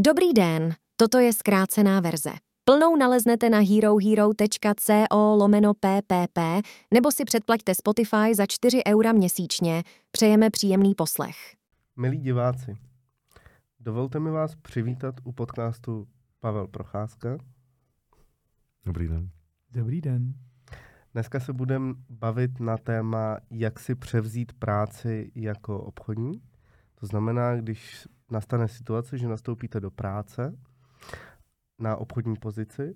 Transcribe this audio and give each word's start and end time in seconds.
Dobrý 0.00 0.32
den, 0.32 0.74
toto 0.96 1.18
je 1.18 1.32
zkrácená 1.32 2.00
verze. 2.00 2.30
Plnou 2.64 2.96
naleznete 2.96 3.50
na 3.50 3.58
herohero.co 3.58 5.36
lomeno 5.36 5.74
ppp 5.74 6.38
nebo 6.94 7.10
si 7.12 7.24
předplaťte 7.24 7.74
Spotify 7.74 8.34
za 8.34 8.46
4 8.46 8.82
eura 8.86 9.12
měsíčně. 9.12 9.82
Přejeme 10.10 10.50
příjemný 10.50 10.94
poslech. 10.94 11.36
Milí 11.96 12.18
diváci, 12.18 12.76
dovolte 13.80 14.20
mi 14.20 14.30
vás 14.30 14.54
přivítat 14.54 15.14
u 15.24 15.32
podcastu 15.32 16.08
Pavel 16.40 16.66
Procházka. 16.66 17.38
Dobrý 18.84 19.08
den. 19.08 19.30
Dobrý 19.70 20.00
den. 20.00 20.34
Dneska 21.12 21.40
se 21.40 21.52
budeme 21.52 21.94
bavit 22.10 22.60
na 22.60 22.76
téma, 22.76 23.38
jak 23.50 23.80
si 23.80 23.94
převzít 23.94 24.52
práci 24.52 25.32
jako 25.34 25.80
obchodní. 25.80 26.42
To 26.94 27.06
znamená, 27.06 27.56
když 27.56 28.08
nastane 28.32 28.68
situace, 28.68 29.18
že 29.18 29.28
nastoupíte 29.28 29.80
do 29.80 29.90
práce 29.90 30.56
na 31.78 31.96
obchodní 31.96 32.36
pozici 32.36 32.94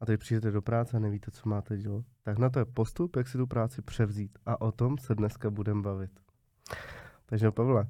a 0.00 0.06
teď 0.06 0.20
přijdete 0.20 0.50
do 0.50 0.62
práce 0.62 0.96
a 0.96 1.00
nevíte, 1.00 1.30
co 1.30 1.48
máte 1.48 1.76
dělat, 1.76 2.04
tak 2.22 2.38
na 2.38 2.50
to 2.50 2.58
je 2.58 2.64
postup, 2.64 3.16
jak 3.16 3.28
si 3.28 3.38
tu 3.38 3.46
práci 3.46 3.82
převzít. 3.82 4.38
A 4.46 4.60
o 4.60 4.72
tom 4.72 4.98
se 4.98 5.14
dneska 5.14 5.50
budeme 5.50 5.82
bavit. 5.82 6.10
Takže 7.26 7.50
Pavle, 7.50 7.86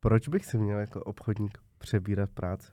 proč 0.00 0.28
bych 0.28 0.46
si 0.46 0.58
měl 0.58 0.78
jako 0.78 1.04
obchodník 1.04 1.58
přebírat 1.78 2.30
práci? 2.30 2.72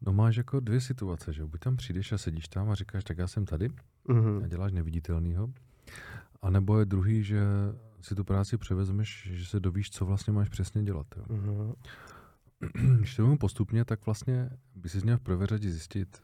No 0.00 0.12
máš 0.12 0.36
jako 0.36 0.60
dvě 0.60 0.80
situace, 0.80 1.32
že 1.32 1.44
Buď 1.44 1.60
tam 1.60 1.76
přijdeš 1.76 2.12
a 2.12 2.18
sedíš 2.18 2.48
tam 2.48 2.70
a 2.70 2.74
říkáš, 2.74 3.04
tak 3.04 3.18
já 3.18 3.26
jsem 3.26 3.44
tady 3.44 3.68
Mhm. 4.08 4.42
a 4.44 4.46
děláš 4.46 4.72
neviditelnýho. 4.72 5.52
A 6.42 6.50
nebo 6.50 6.78
je 6.78 6.84
druhý, 6.84 7.22
že 7.24 7.40
si 8.02 8.14
tu 8.14 8.24
práci 8.24 8.58
převezmeš, 8.58 9.28
že 9.32 9.46
se 9.46 9.60
dovíš, 9.60 9.90
co 9.90 10.06
vlastně 10.06 10.32
máš 10.32 10.48
přesně 10.48 10.82
dělat. 10.82 11.06
Jo. 11.16 11.24
Mhm. 11.28 12.96
Když 12.98 13.16
to 13.16 13.36
postupně, 13.36 13.84
tak 13.84 14.06
vlastně 14.06 14.50
by 14.74 14.88
si 14.88 15.00
měl 15.00 15.16
v 15.16 15.20
prvé 15.20 15.46
řadě 15.46 15.70
zjistit, 15.70 16.22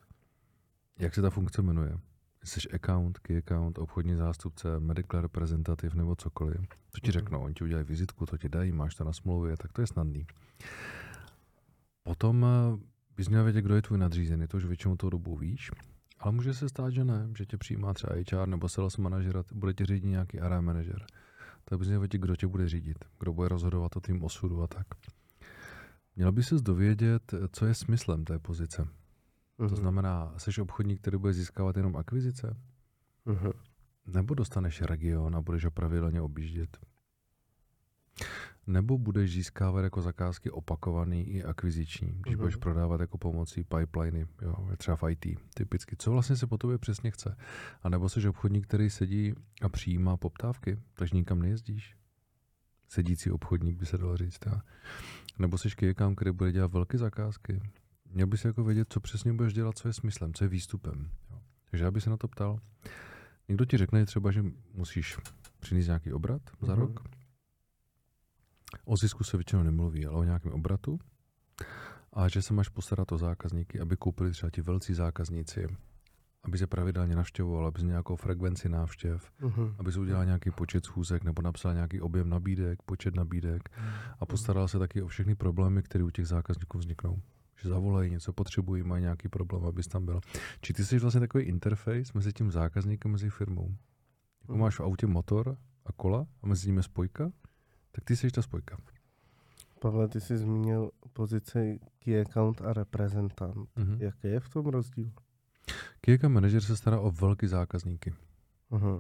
jak 0.99 1.15
se 1.15 1.23
ta 1.23 1.31
funkce 1.31 1.63
jmenuje. 1.63 1.99
Jsi 2.45 2.61
account, 2.71 3.19
key 3.19 3.39
account, 3.39 3.79
obchodní 3.79 4.15
zástupce, 4.15 4.81
medical 4.81 5.21
reprezentativ 5.21 5.95
nebo 5.95 6.17
cokoliv. 6.17 6.57
To 6.91 7.01
ti 7.03 7.07
Mhm. 7.09 7.13
řeknou, 7.13 7.43
oni 7.43 7.55
ti 7.55 7.65
udělají 7.65 7.87
vizitku, 7.87 8.27
to 8.27 8.39
ti 8.39 8.49
dají, 8.49 8.73
máš 8.73 8.95
to 8.95 9.05
na 9.05 9.13
smlouvě, 9.13 9.57
tak 9.57 9.73
to 9.73 9.81
je 9.81 9.87
snadný. 9.87 10.27
Potom 12.03 12.45
eh, 12.47 12.79
bys 13.17 13.29
měl 13.29 13.45
vědět, 13.45 13.63
kdo 13.63 13.75
je 13.75 13.83
tvůj 13.83 13.99
nadřízený, 13.99 14.47
to 14.47 14.57
už 14.57 14.65
většinou 14.65 14.97
tou 14.97 15.11
dobu 15.11 15.37
víš, 15.37 15.71
ale 16.19 16.33
může 16.33 16.55
se 16.55 16.69
stát, 16.69 16.91
že 16.91 17.05
ne, 17.05 17.29
že 17.39 17.47
tě 17.47 17.57
přijímá 17.59 17.95
třeba 17.95 18.13
HR 18.33 18.49
nebo 18.49 18.69
sales 18.69 18.97
manažer 18.97 19.37
a 19.37 19.45
bude 19.53 19.75
tě 19.75 19.87
řídit 19.87 20.05
nějaký 20.05 20.39
RM 20.39 20.65
manažer. 20.65 21.07
Tak 21.69 21.79
bys 21.79 21.89
vědět, 21.89 22.19
kdo 22.19 22.37
tě 22.37 22.47
bude 22.47 22.69
řídit, 22.69 23.05
kdo 23.19 23.33
bude 23.33 23.49
rozhodovat 23.49 23.97
o 23.97 24.01
tvým 24.01 24.25
osudu 24.25 24.63
a 24.63 24.67
tak. 24.67 24.87
Měl 26.17 26.33
by 26.33 26.43
ses 26.43 26.63
dovědět, 26.63 27.35
co 27.53 27.67
je 27.67 27.75
smyslem 27.75 28.25
té 28.25 28.39
pozice. 28.39 28.89
To 29.57 29.63
Mhm. 29.65 29.77
znamená, 29.77 30.35
jsi 30.37 30.61
obchodník, 30.61 31.01
který 31.01 31.19
bude 31.19 31.33
získávat 31.33 31.77
jenom 31.77 31.97
akvizice? 31.97 32.57
Mhm. 33.25 33.51
Nebo 34.07 34.35
dostaneš 34.35 34.83
region 34.83 35.37
a 35.37 35.41
budeš 35.43 35.65
ho 35.65 35.71
pravidelně 35.71 36.21
objíždět? 36.23 36.79
Nebo 38.67 38.99
budeš 38.99 39.33
získávat 39.33 39.83
jako 39.83 40.03
zakázky 40.03 40.51
opakovaný 40.51 41.29
i 41.29 41.45
akviziční, 41.45 42.09
když 42.09 42.35
Mhm. 42.35 42.39
budeš 42.39 42.57
prodávat 42.57 43.01
jako 43.01 43.19
pomocí 43.19 43.65
pipeliny, 43.65 44.27
jo, 44.43 44.69
třeba 44.77 44.97
v 44.97 45.03
IT, 45.11 45.27
typicky. 45.55 45.97
Co 45.99 46.11
vlastně 46.11 46.37
se 46.37 46.47
po 46.47 46.59
tobě 46.59 46.79
přesně 46.79 47.11
chce? 47.11 47.37
A 47.83 47.89
nebo 47.89 48.09
jsi 48.09 48.29
obchodník, 48.29 48.67
který 48.67 48.91
sedí 48.91 49.35
a 49.63 49.69
přijímá 49.69 50.17
poptávky, 50.17 50.79
takže 50.95 51.17
nikam 51.17 51.39
nejezdíš? 51.43 51.97
Sedící 52.89 53.31
obchodník 53.31 53.77
by 53.79 53.87
se 53.87 53.99
dalo 53.99 54.17
říct. 54.17 54.47
A 54.47 54.63
nebo 55.39 55.59
jsi 55.59 55.69
kýkám, 55.71 56.15
který 56.15 56.31
bude 56.31 56.53
dělat 56.53 56.73
velké 56.73 56.99
zakázky. 56.99 57.61
Měl 58.11 58.27
bys 58.27 58.45
jako 58.45 58.65
vědět, 58.65 58.87
co 58.93 59.01
přesně 59.01 59.33
budeš 59.33 59.53
dělat, 59.55 59.79
co 59.79 59.89
je 59.89 59.93
smyslem, 59.93 60.35
co 60.35 60.45
je 60.45 60.49
výstupem. 60.49 61.11
Jo. 61.31 61.41
Takže 61.71 61.85
já 61.85 61.91
bych 61.91 62.03
se 62.03 62.11
na 62.11 62.17
to 62.17 62.29
ptal. 62.29 62.59
Někdo 63.49 63.65
ti 63.65 63.77
řekne 63.77 64.07
třeba, 64.07 64.31
že 64.31 64.45
musíš 64.75 65.19
přinést 65.61 65.87
nějaký 65.87 66.13
obrat 66.13 66.43
za 66.63 66.73
Mhm. 66.73 66.81
rok. 66.81 67.01
O 68.89 68.97
zisku 68.97 69.25
se 69.25 69.37
většinou 69.37 69.63
nemluví, 69.63 70.07
ale 70.07 70.17
o 70.17 70.25
nějakém 70.25 70.53
obratu. 70.53 70.99
A 72.13 72.29
že 72.29 72.43
se 72.43 72.55
máš 72.55 72.69
postarat 72.69 73.13
o 73.13 73.19
zákazníky, 73.19 73.81
aby 73.81 73.97
koupili 73.97 74.31
třeba 74.31 74.51
ti 74.51 74.63
velcí 74.63 74.95
zákazníci, 74.95 75.67
aby 76.45 76.59
se 76.59 76.67
pravidelně 76.67 77.17
navštěvoval, 77.17 77.67
aby 77.67 77.83
nějakou 77.83 78.17
frekvenci 78.17 78.69
návštěv, 78.69 79.31
Mhm. 79.41 79.75
aby 79.79 79.93
se 79.93 80.01
udělal 80.01 80.25
nějaký 80.25 80.51
počet 80.51 80.85
schůzek 80.85 81.25
nebo 81.25 81.43
napsal 81.43 81.75
nějaký 81.75 82.01
objem 82.01 82.29
nabídek, 82.29 82.83
počet 82.83 83.15
nabídek 83.15 83.69
a 84.21 84.27
postaral 84.27 84.69
se 84.69 84.79
taky 84.79 85.03
o 85.03 85.07
všechny 85.09 85.35
problémy, 85.35 85.83
které 85.83 86.05
u 86.05 86.11
těch 86.11 86.27
zákazníků 86.27 86.79
vzniknou. 86.79 87.23
Že 87.63 87.69
zavolají, 87.69 88.11
něco 88.11 88.33
potřebují, 88.33 88.83
mají 88.83 89.03
nějaký 89.03 89.29
problém, 89.29 89.65
abys 89.65 89.87
tam 89.87 90.05
byl. 90.05 90.21
Či 90.61 90.73
ty 90.73 90.85
jsi 90.85 90.99
vlastně 90.99 91.21
takový 91.21 91.45
interface 91.45 92.13
mezi 92.15 92.33
tím 92.33 92.51
zákazníkem 92.51 93.11
a 93.11 93.13
mezi 93.13 93.31
firmou. 93.31 93.75
Jako 94.43 94.53
Mhm. 94.53 94.61
máš 94.61 94.79
v 94.79 94.83
autě 94.83 95.07
motor 95.07 95.57
a 95.87 95.93
kola 95.93 96.27
a 96.43 96.47
mezi 96.47 96.69
nimi 96.69 96.83
spojka, 96.83 97.31
tak 97.97 98.05
ty 98.05 98.17
jsi 98.17 98.31
ta 98.31 98.43
spojka. 98.43 98.77
Pavle, 99.81 100.09
ty 100.09 100.21
jsi 100.21 100.39
zmínil 100.39 100.91
pozici 101.13 101.81
key 101.99 102.21
account 102.21 102.63
a 102.63 102.73
reprezentant. 102.73 103.69
Mhm. 103.77 103.97
Jaký 104.01 104.29
je 104.29 104.41
v 104.41 104.49
tom 104.49 104.67
rozdíl? 104.67 105.11
Key 106.01 106.15
account 106.15 106.35
manager 106.35 106.61
se 106.63 106.77
stará 106.77 107.01
o 107.01 107.11
velký 107.11 107.47
zákazníky. 107.47 108.15
Mhm. 108.71 108.99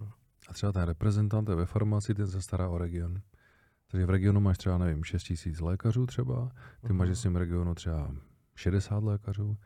A 0.48 0.52
třeba 0.52 0.72
ten 0.72 0.82
reprezentant 0.82 1.48
je 1.48 1.54
ve 1.54 1.66
farmaci, 1.66 2.14
ten 2.14 2.26
se 2.26 2.42
stará 2.42 2.68
o 2.68 2.78
region. 2.78 3.20
Takže 3.90 4.06
v 4.06 4.10
regionu 4.10 4.40
máš 4.40 4.58
třeba, 4.58 4.78
nevím, 4.78 5.04
6 5.04 5.22
tisíc 5.22 5.60
lékařů 5.60 6.06
třeba, 6.06 6.50
ty 6.86 6.92
máš 6.92 7.08
Mhm. 7.08 7.14
v 7.14 7.18
svém 7.18 7.36
regionu 7.36 7.74
třeba 7.74 8.14
60 8.54 9.04
lékařů, 9.04 9.56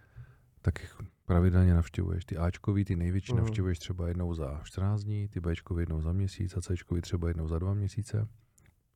tak 0.63 0.81
jich 0.81 0.97
pravidelně 1.25 1.75
navštěvuješ. 1.75 2.25
Ty 2.25 2.37
Ačkový, 2.37 2.85
ty 2.85 2.97
největší 2.97 3.33
Mhm. 3.33 3.41
navštěvuješ 3.43 3.79
třeba 3.79 4.09
jednou 4.09 4.35
za 4.35 4.61
14 4.65 5.05
dní, 5.05 5.29
ty 5.29 5.41
Bčkový 5.41 5.83
jednou 5.83 6.01
za 6.01 6.13
měsíc 6.13 6.57
a 6.57 6.61
Cčkový 6.61 7.01
třeba 7.01 7.29
jednou 7.29 7.49
za 7.49 7.59
dva 7.59 7.75
měsíce. 7.75 8.29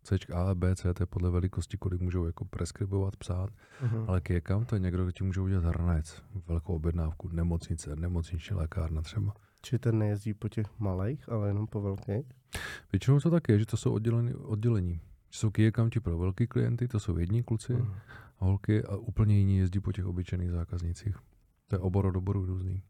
C, 0.05 0.19
A, 0.35 0.55
B, 0.55 0.77
C, 0.77 0.95
to 0.95 1.03
je 1.03 1.07
podle 1.07 1.31
velikosti, 1.31 1.77
kolik 1.77 2.01
můžou 2.01 2.25
jako 2.27 2.45
preskribovat, 2.45 3.17
psát. 3.17 3.51
Mhm. 3.83 4.05
Ale 4.09 4.21
key 4.21 4.37
account 4.37 4.69
to 4.69 4.77
je 4.77 4.81
někdo, 4.81 5.03
kdo 5.03 5.13
ti 5.13 5.25
může 5.25 5.41
udělat 5.41 5.65
hrnec, 5.65 6.23
velkou 6.47 6.75
objednávku, 6.75 7.29
nemocnice, 7.29 7.97
nemocniční 7.97 8.57
lékárna 8.57 9.03
třeba. 9.03 9.35
Či 9.63 9.79
ten 9.79 9.99
nejezdí 9.99 10.35
po 10.35 10.49
těch 10.49 10.67
malých, 10.81 11.29
ale 11.29 11.49
jenom 11.49 11.67
po 11.67 11.81
velkých? 11.83 12.27
Většinou 12.93 13.21
to 13.21 13.31
tak 13.31 13.49
je, 13.49 13.59
že 13.59 13.67
to 13.67 13.77
jsou 13.77 13.93
oddělení, 13.93 14.35
oddělení. 14.35 15.01
Že 15.31 15.39
jsou 15.39 15.51
key 15.51 15.69
accounti 15.69 16.01
pro 16.01 16.19
velký 16.19 16.47
klienty, 16.47 16.89
to 16.89 17.01
jsou 17.01 17.19
jední 17.19 17.43
kluci 17.43 17.73
Mhm. 17.73 17.93
a 18.39 18.45
holky 18.45 18.85
a 18.85 18.97
úplně 18.97 19.39
jiní 19.39 19.57
jezdí 19.59 19.81
po 19.81 19.93
těch 19.93 20.07
obyčejných 20.07 20.51
zákaznících. 20.51 21.17
To 21.69 21.77
je 21.77 21.81
obor 21.81 22.07
od 22.07 22.17
oboru 22.17 22.47
různý. 22.47 22.83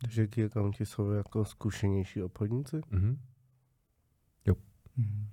Takže 0.00 0.28
accounti 0.46 0.86
jsou 0.86 1.10
jako 1.10 1.44
zkušenější 1.44 2.22
obchodníci? 2.22 2.80
Mhm. 2.90 3.18
Mhm. 4.96 5.26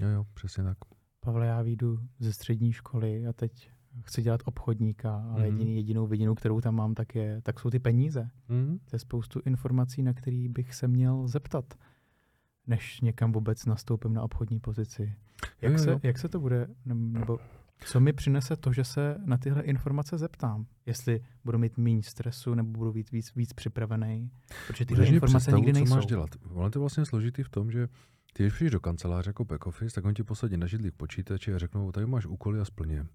Jo, 0.00 0.08
jo, 0.08 0.24
přesně 0.34 0.64
tak. 0.64 0.78
Pavle, 1.20 1.46
já 1.46 1.62
výjdu 1.62 1.98
ze 2.18 2.32
střední 2.32 2.72
školy 2.72 3.26
a 3.26 3.32
teď 3.32 3.70
chci 4.04 4.22
dělat 4.22 4.40
obchodníka, 4.44 5.14
ale 5.30 5.46
Mhm. 5.48 5.58
jediný, 5.58 5.76
jedinou 5.76 6.06
vidinu, 6.06 6.34
kterou 6.34 6.60
tam 6.60 6.74
mám, 6.74 6.94
tak, 6.94 7.14
je, 7.14 7.40
tak 7.42 7.60
jsou 7.60 7.70
ty 7.70 7.78
peníze. 7.78 8.30
Mhm. 8.48 8.78
To 8.90 8.96
je 8.96 9.00
spoustu 9.00 9.40
informací, 9.44 10.02
na 10.02 10.12
který 10.12 10.48
bych 10.48 10.74
se 10.74 10.88
měl 10.88 11.28
zeptat, 11.28 11.74
než 12.66 13.00
někam 13.00 13.32
vůbec 13.32 13.66
nastoupím 13.66 14.12
na 14.14 14.22
obchodní 14.22 14.60
pozici. 14.60 15.14
Jak, 15.62 15.72
Jo, 15.72 15.78
jo, 15.78 15.84
se, 15.84 15.90
jo. 15.90 16.00
jak 16.02 16.18
se 16.18 16.28
to 16.28 16.40
bude, 16.40 16.66
nebo 16.84 17.38
co 17.84 18.00
mi 18.00 18.12
přinese 18.12 18.56
to, 18.56 18.72
že 18.72 18.84
se 18.84 19.16
na 19.24 19.36
tyhle 19.38 19.62
informace 19.62 20.18
zeptám? 20.18 20.66
Jestli 20.86 21.20
budu 21.44 21.58
mít 21.58 21.78
méně 21.78 22.02
stresu, 22.02 22.54
nebo 22.54 22.70
budu 22.78 22.92
být 22.92 23.10
víc, 23.10 23.34
víc 23.34 23.52
připravený? 23.52 24.30
Protože 24.66 24.84
tyhle 24.84 25.00
Budeš 25.02 25.14
informace 25.14 25.38
představu, 25.38 25.56
nikdy 25.56 25.72
co 25.72 25.78
nejsou. 25.78 25.94
máš 25.94 26.06
dělat. 26.06 26.30
Ono 26.50 26.70
to 26.70 26.78
je 26.78 26.80
vlastně 26.80 27.04
složitý 27.04 27.42
v 27.42 27.48
tom, 27.48 27.70
že 27.70 27.88
ty, 28.32 28.42
když 28.42 28.52
přijdeš 28.54 28.72
do 28.72 28.80
kanceláře 28.80 29.28
jako 29.30 29.44
back 29.44 29.66
office, 29.66 29.94
tak 29.94 30.04
oni 30.04 30.14
ti 30.14 30.22
posadí 30.22 30.56
na 30.56 30.66
židli 30.66 30.90
k 30.90 30.94
počítači 30.94 31.54
a 31.54 31.58
řeknou, 31.58 31.92
tady 31.92 32.06
máš 32.06 32.26
úkoly 32.26 32.60
a 32.60 32.64
splně. 32.64 33.06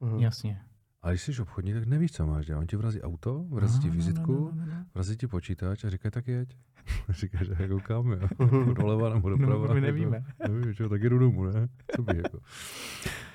Mhm. 0.00 0.18
Jasně. 0.18 0.60
A 1.02 1.10
když 1.10 1.22
jsi 1.22 1.42
obchodní, 1.42 1.72
tak 1.72 1.84
nevíš, 1.86 2.12
co 2.12 2.26
máš 2.26 2.46
dělat. 2.46 2.60
On 2.60 2.66
ti 2.66 2.76
vrazí 2.76 3.02
auto, 3.02 3.44
vrazí 3.50 3.78
ti 3.78 3.86
No, 3.88 3.94
no, 3.94 3.98
no, 4.00 4.06
vizitku, 4.06 4.32
no, 4.32 4.66
no, 4.66 4.66
no. 4.66 4.84
vrazí 4.94 5.16
ti 5.16 5.26
počítač 5.26 5.84
a 5.84 5.90
říkají, 5.90 6.10
tak 6.12 6.28
jeď. 6.28 6.56
Říkáš, 7.08 7.46
že 7.46 7.56
jako 7.58 7.80
kam, 7.80 8.12
jo. 8.12 8.28
Doleva 8.74 9.14
nebo 9.14 9.28
doprava. 9.30 9.52
No, 9.54 9.58
my 9.60 9.64
jako- 9.64 9.80
nevíme. 9.80 10.24
Nevím, 10.48 10.74
čo, 10.74 10.88
tak 10.88 11.02
jedu 11.02 11.18
domů, 11.18 11.44
ne? 11.44 11.68
Co 11.96 12.02
by 12.02 12.16
jako. 12.16 12.40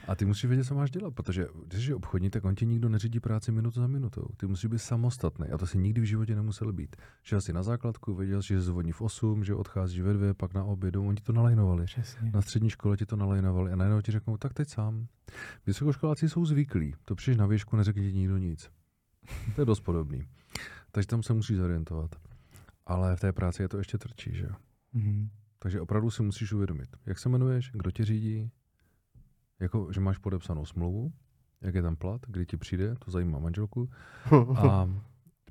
A 0.08 0.16
ty 0.16 0.26
musíš 0.26 0.46
vědět, 0.46 0.64
co 0.64 0.76
máš 0.76 0.92
dělat, 0.92 1.14
protože 1.14 1.48
když 1.68 1.86
jsi 1.86 1.94
obchodní, 1.94 2.30
tak 2.30 2.46
on 2.46 2.56
ti 2.56 2.66
nikdo 2.66 2.90
neřídí 2.90 3.20
práci 3.20 3.52
minutu 3.52 3.80
za 3.80 3.88
minutou. 3.88 4.28
Ty 4.38 4.48
musíš 4.48 4.66
být 4.66 4.80
samostatný 4.80 5.48
a 5.48 5.58
to 5.58 5.68
si 5.68 5.78
nikdy 5.78 6.02
v 6.02 6.04
životě 6.04 6.36
nemusel 6.36 6.74
být. 6.74 6.96
Šel 7.24 7.42
jsi 7.42 7.54
na 7.54 7.64
základku, 7.64 8.16
věděl, 8.16 8.42
že 8.42 8.62
zvoní 8.62 8.92
v 8.92 9.02
8, 9.02 9.44
že 9.44 9.56
odcházíš 9.56 10.02
ve 10.02 10.14
2, 10.14 10.34
pak 10.34 10.54
na 10.54 10.64
oběd, 10.64 10.96
oni 10.96 11.16
ti 11.16 11.24
to 11.24 11.34
nalajnovali. 11.34 11.86
Přesně. 11.86 12.32
Na 12.32 12.42
střední 12.42 12.70
škole 12.70 12.98
ti 12.98 13.06
to 13.06 13.16
nalajnovali 13.16 13.72
a 13.72 13.76
najednou 13.76 14.02
ti 14.02 14.12
řeknou, 14.12 14.38
tak 14.38 14.54
teď 14.54 14.70
sám. 14.70 15.08
Vysokoškoláci 15.66 16.30
jsou 16.30 16.46
zvyklí, 16.46 16.96
to 17.06 17.16
přijdeš 17.16 17.38
na 17.38 17.46
výšku, 17.46 17.76
neřekne 17.76 18.02
ti 18.02 18.14
nikdo 18.14 18.38
nic. 18.38 18.72
To 19.56 19.62
je 19.62 19.66
dost 19.66 19.80
podobný. 19.80 20.24
Takže 20.92 21.08
tam 21.08 21.24
se 21.24 21.34
musíš 21.34 21.58
zorientovat. 21.58 22.16
Ale 22.86 23.16
v 23.16 23.20
té 23.20 23.34
práci 23.34 23.62
je 23.62 23.70
to 23.70 23.78
ještě 23.78 23.98
tvrdší, 23.98 24.36
že 24.36 24.44
jo? 24.44 24.56
Mhm. 24.94 25.30
Takže 25.60 25.82
opravdu 25.82 26.12
si 26.12 26.24
musíš 26.24 26.54
uvědomit, 26.54 26.90
jak 27.06 27.20
se 27.20 27.30
jmenuješ, 27.30 27.72
kdo 27.74 27.92
tě 27.92 28.06
řídí, 28.06 28.52
jako, 29.60 29.88
že 29.92 30.00
máš 30.00 30.18
podepsanou 30.18 30.66
smlouvu, 30.66 31.12
jak 31.62 31.76
je 31.76 31.82
tam 31.82 31.96
plat, 31.96 32.22
kdy 32.28 32.46
ti 32.46 32.58
přijde, 32.58 32.96
to 33.06 33.12
zajímá 33.12 33.40
manželku. 33.40 33.90
A 34.58 34.90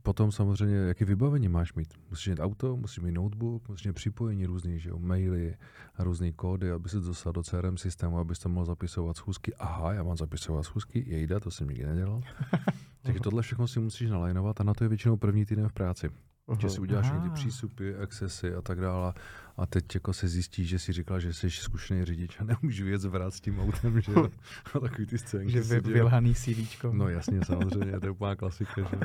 potom 0.02 0.32
samozřejmě, 0.32 0.76
jaké 0.76 1.04
vybavení 1.04 1.48
máš 1.48 1.74
mít. 1.74 1.94
Musíš 2.10 2.28
mít 2.28 2.40
auto, 2.40 2.76
musíš 2.76 2.98
mít 2.98 3.12
notebook, 3.12 3.68
musíš 3.68 3.86
mít 3.86 3.92
připojení 3.92 4.46
různý, 4.46 4.80
že 4.80 4.90
jo, 4.90 4.98
maily 4.98 5.56
a 5.94 6.04
různé 6.04 6.32
kódy, 6.32 6.70
aby 6.70 6.88
se 6.88 7.00
dostal 7.00 7.32
do 7.32 7.42
CRM 7.42 7.76
systému, 7.76 8.18
abys 8.18 8.38
tam 8.38 8.52
mohl 8.52 8.66
zapisovat 8.66 9.16
schůzky. 9.16 9.54
Aha, 9.54 9.92
já 9.92 10.02
mám 10.02 10.16
zapisovat 10.16 10.62
schůzky, 10.62 11.04
jejda, 11.06 11.40
to 11.40 11.50
jsem 11.50 11.68
nikdy 11.68 11.86
nedělal. 11.86 12.20
Takže 13.02 13.20
tohle 13.20 13.42
všechno 13.42 13.68
si 13.68 13.80
musíš 13.80 14.10
nalajnovat 14.10 14.60
a 14.60 14.64
na 14.64 14.74
to 14.74 14.84
je 14.84 14.88
většinou 14.88 15.16
první 15.16 15.46
týden 15.46 15.68
v 15.68 15.72
práci. 15.72 16.10
Že 16.58 16.68
si 16.68 16.80
uděláš 16.80 17.10
ty 17.22 17.30
přístupy, 17.30 17.94
accessy 17.94 18.54
a 18.54 18.62
tak 18.62 18.80
dále. 18.80 19.14
A 19.56 19.66
teď 19.66 19.94
jako 19.94 20.12
se 20.12 20.28
zjistí, 20.28 20.66
že 20.66 20.78
si 20.78 20.92
říkal, 20.92 21.20
že 21.20 21.32
jsi 21.32 21.50
zkušený 21.50 22.04
řidič 22.04 22.40
a 22.40 22.44
nemůžu 22.44 22.86
jet 22.86 23.04
vrát 23.04 23.34
s 23.34 23.40
tím 23.40 23.60
autem, 23.60 24.00
že 24.00 24.12
jo. 24.12 24.28
A 24.74 24.80
takový 24.80 25.06
ty 25.06 25.18
scénky. 25.18 25.52
Že 25.52 25.60
vy, 25.60 25.80
vylhaný 25.80 26.34
CDčko. 26.34 26.92
No 26.92 27.08
jasně, 27.08 27.44
samozřejmě, 27.44 28.00
to 28.00 28.06
je 28.06 28.10
úplná 28.10 28.36
klasika, 28.36 28.80
že. 28.80 28.96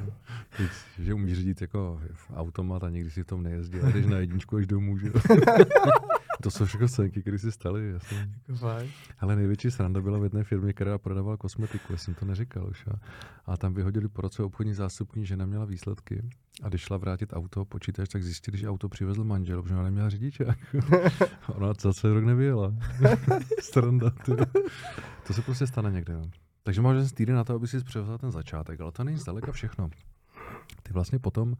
Teď, 0.57 0.69
že 0.99 1.13
umíš 1.13 1.37
řídit 1.37 1.61
jako 1.61 2.01
automat 2.35 2.83
a 2.83 2.89
nikdy 2.89 3.11
si 3.11 3.23
v 3.23 3.25
tom 3.25 3.43
nejezdil, 3.43 3.85
a 3.85 3.89
jdeš 3.89 4.05
na 4.05 4.17
jedničku 4.17 4.55
až 4.55 4.67
domů, 4.67 4.97
že 4.97 5.07
jo. 5.07 5.13
To 6.41 6.51
jsou 6.51 6.65
všechno 6.65 6.87
scénky, 6.87 7.21
které 7.21 7.39
se 7.39 7.51
staly, 7.51 7.89
jasně. 7.91 8.29
Ale 9.19 9.35
největší 9.35 9.71
sranda 9.71 10.01
byla 10.01 10.19
v 10.19 10.23
jedné 10.23 10.43
firmě, 10.43 10.73
která 10.73 10.97
prodávala 10.97 11.37
kosmetiku, 11.37 11.93
já 11.93 11.97
jsem 11.97 12.13
to 12.13 12.25
neříkal 12.25 12.67
už. 12.69 12.87
A, 12.87 12.99
a 13.45 13.57
tam 13.57 13.73
vyhodili 13.73 14.07
po 14.07 14.21
roce 14.21 14.43
obchodní 14.43 14.73
zástupní, 14.73 15.25
že 15.25 15.37
neměla 15.37 15.65
výsledky. 15.65 16.29
A 16.63 16.69
když 16.69 16.81
šla 16.81 16.97
vrátit 16.97 17.33
auto, 17.33 17.65
počítač, 17.65 18.09
tak 18.09 18.23
zjistili, 18.23 18.57
že 18.57 18.69
auto 18.69 18.89
přivezl 18.89 19.23
manžel, 19.23 19.61
protože 19.61 19.73
ona 19.73 19.83
neměla 19.83 20.09
řidičák. 20.09 20.36
A 20.45 20.55
ona 21.55 21.73
za 21.79 21.93
celý 21.93 22.13
rok 22.13 22.23
nevyjela. 22.23 22.73
Sranda, 23.61 24.09
ty. 24.09 24.31
To 25.27 25.33
se 25.33 25.41
prostě 25.41 25.67
stane 25.67 25.91
někde. 25.91 26.13
No. 26.13 26.29
Takže 26.63 26.81
máš 26.81 26.97
ten 26.97 27.09
týden 27.09 27.35
na 27.35 27.43
to, 27.43 27.53
aby 27.55 27.67
si 27.67 27.83
převzal 27.83 28.17
ten 28.17 28.31
začátek, 28.31 28.81
ale 28.81 28.91
to 28.91 29.03
není 29.03 29.17
zdaleka 29.17 29.51
všechno. 29.51 29.89
Ty 30.83 30.93
vlastně 30.93 31.19
potom 31.19 31.55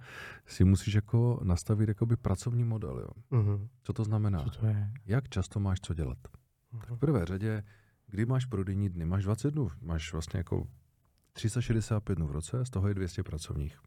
si 0.45 0.63
musíš 0.63 0.93
jako 0.93 1.39
nastavit 1.43 1.89
jakoby 1.89 2.17
pracovní 2.17 2.63
model. 2.63 2.99
Jo. 2.99 3.39
Mhm. 3.39 3.67
Co 3.83 3.93
to 3.93 4.03
znamená? 4.03 4.43
Co 4.43 4.49
to 4.49 4.65
je? 4.65 4.91
Jak 5.05 5.29
často 5.29 5.59
máš 5.59 5.79
co 5.79 5.93
dělat? 5.93 6.17
Tak 6.81 6.91
v 6.91 6.97
prvé 6.97 7.25
řadě, 7.25 7.63
kdy 8.07 8.25
máš 8.25 8.45
prodejní 8.45 8.89
dny? 8.89 9.05
Máš 9.05 9.23
20 9.23 9.51
dnů, 9.51 9.69
máš 9.81 10.13
vlastně 10.13 10.37
jako 10.37 10.67
365 11.33 12.15
dnů 12.15 12.27
v 12.27 12.31
roce, 12.31 12.65
z 12.65 12.69
toho 12.69 12.87
je 12.87 12.93
200 12.93 13.23
pracovních. 13.23 13.79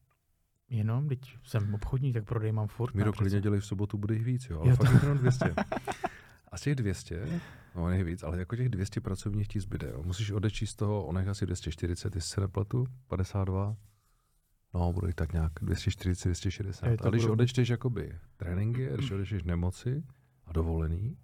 Jenom, 0.71 1.09
teď 1.09 1.37
jsem 1.43 1.75
obchodník, 1.75 2.15
tak 2.15 2.25
prodej 2.25 2.53
mám 2.53 2.69
furt. 2.69 2.95
Míro 2.95 3.11
ne, 3.11 3.17
klidně 3.17 3.41
dělej 3.41 3.61
v 3.61 3.65
sobotu, 3.67 3.99
bude 3.99 4.15
jich 4.15 4.25
víc, 4.25 4.47
jo, 4.51 4.61
ale 4.61 4.71
Jo, 4.71 4.77
fakt 4.77 4.87
to- 4.91 4.95
je 4.95 5.01
jenom 5.03 5.19
200. 5.19 5.55
A 6.49 6.57
z 6.59 6.61
těch 6.61 6.75
200, 6.75 7.41
no 7.77 7.89
ne 7.89 8.05
víc, 8.05 8.23
ale 8.23 8.39
jako 8.39 8.57
těch 8.57 8.69
200 8.69 9.01
pracovních 9.01 9.49
ti 9.49 9.61
zbyde. 9.61 9.91
Jo. 9.95 10.03
Musíš 10.03 10.31
odečíst 10.31 10.71
z 10.71 10.77
toho, 10.77 11.05
onech 11.07 11.29
asi 11.29 11.47
240, 11.47 12.15
jestli 12.15 12.31
se 12.31 12.41
nepletu, 12.41 12.87
52, 13.09 13.77
no 14.75 14.93
bude 14.93 15.09
jich 15.09 15.15
tak 15.15 15.33
nějak 15.33 15.53
240, 15.63 16.29
260. 16.29 16.87
Je, 16.87 16.97
A 17.05 17.09
když 17.09 17.23
budou- 17.23 17.33
odečteš 17.33 17.69
jakoby 17.69 18.19
tréninky, 18.37 18.91
a 18.91 18.97
když 18.97 19.11
odečteš 19.11 19.43
nemoci 19.43 20.03
a 20.47 20.53
dovolený, 20.53 21.17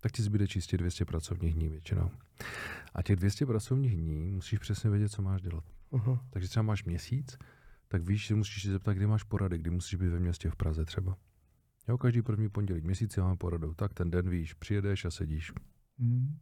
tak 0.00 0.12
ti 0.12 0.22
zbyde 0.22 0.48
čistě 0.48 0.76
200 0.78 1.04
pracovních 1.04 1.54
dní 1.54 1.68
většinou. 1.68 2.10
A 2.94 3.02
těch 3.02 3.16
200 3.16 3.46
pracovních 3.46 3.96
dní 3.96 4.30
musíš 4.30 4.58
přesně 4.58 4.90
vědět, 4.90 5.08
co 5.08 5.22
máš 5.22 5.42
dělat. 5.42 5.64
Mhm. 5.92 6.18
Takže 6.30 6.48
třeba 6.48 6.62
máš 6.62 6.84
měsíc, 6.84 7.38
tak 7.88 8.02
víš, 8.02 8.26
že 8.26 8.34
musíš 8.34 8.62
se 8.62 8.70
zeptat, 8.70 8.92
kdy 8.92 9.06
máš 9.06 9.22
porady, 9.22 9.58
kdy 9.58 9.70
musíš 9.70 9.94
být 9.94 10.08
ve 10.08 10.20
městě 10.20 10.50
v 10.50 10.56
Praze 10.56 10.84
třeba. 10.84 11.16
Jo, 11.88 11.98
každý 11.98 12.22
první 12.22 12.48
pondělí 12.48 12.80
měsíci 12.80 13.20
máme 13.20 13.36
poradu. 13.36 13.74
Tak 13.74 13.94
ten 13.94 14.10
den 14.10 14.30
víš, 14.30 14.54
přijedeš 14.54 15.04
a 15.04 15.10
sedíš. 15.10 15.52
Hmm. 15.98 16.38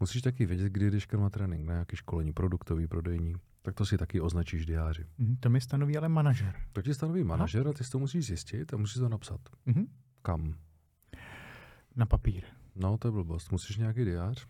Musíš 0.00 0.22
taky 0.22 0.46
vědět, 0.46 0.72
kdy 0.72 0.90
jdeš 0.90 1.08
na 1.08 1.30
trénink, 1.30 1.66
na 1.66 1.72
nějaké 1.72 1.96
školení, 1.96 2.32
produktový, 2.32 2.86
prodejní. 2.86 3.34
Tak 3.62 3.74
to 3.74 3.86
si 3.86 3.98
taky 3.98 4.20
označíš 4.20 4.66
diáři. 4.66 5.06
Mhm, 5.18 5.36
To 5.36 5.50
mi 5.50 5.60
stanoví 5.60 5.96
ale 5.96 6.08
manažer. 6.08 6.54
Tak 6.72 6.84
ti 6.84 6.94
stanoví 6.94 7.24
manažer 7.24 7.68
a 7.68 7.72
ty 7.72 7.84
si 7.84 7.90
to 7.90 7.98
musíš 7.98 8.26
zjistit 8.26 8.74
a 8.74 8.76
musíš 8.76 8.94
to 9.00 9.08
napsat. 9.08 9.40
Mhm. 9.66 9.84
Kam? 10.22 10.54
Na 11.96 12.06
papír. 12.06 12.44
No, 12.76 12.98
to 12.98 13.08
je 13.08 13.12
blbost. 13.12 13.52
Musíš 13.52 13.76
nějaký 13.76 14.04
diář 14.04 14.46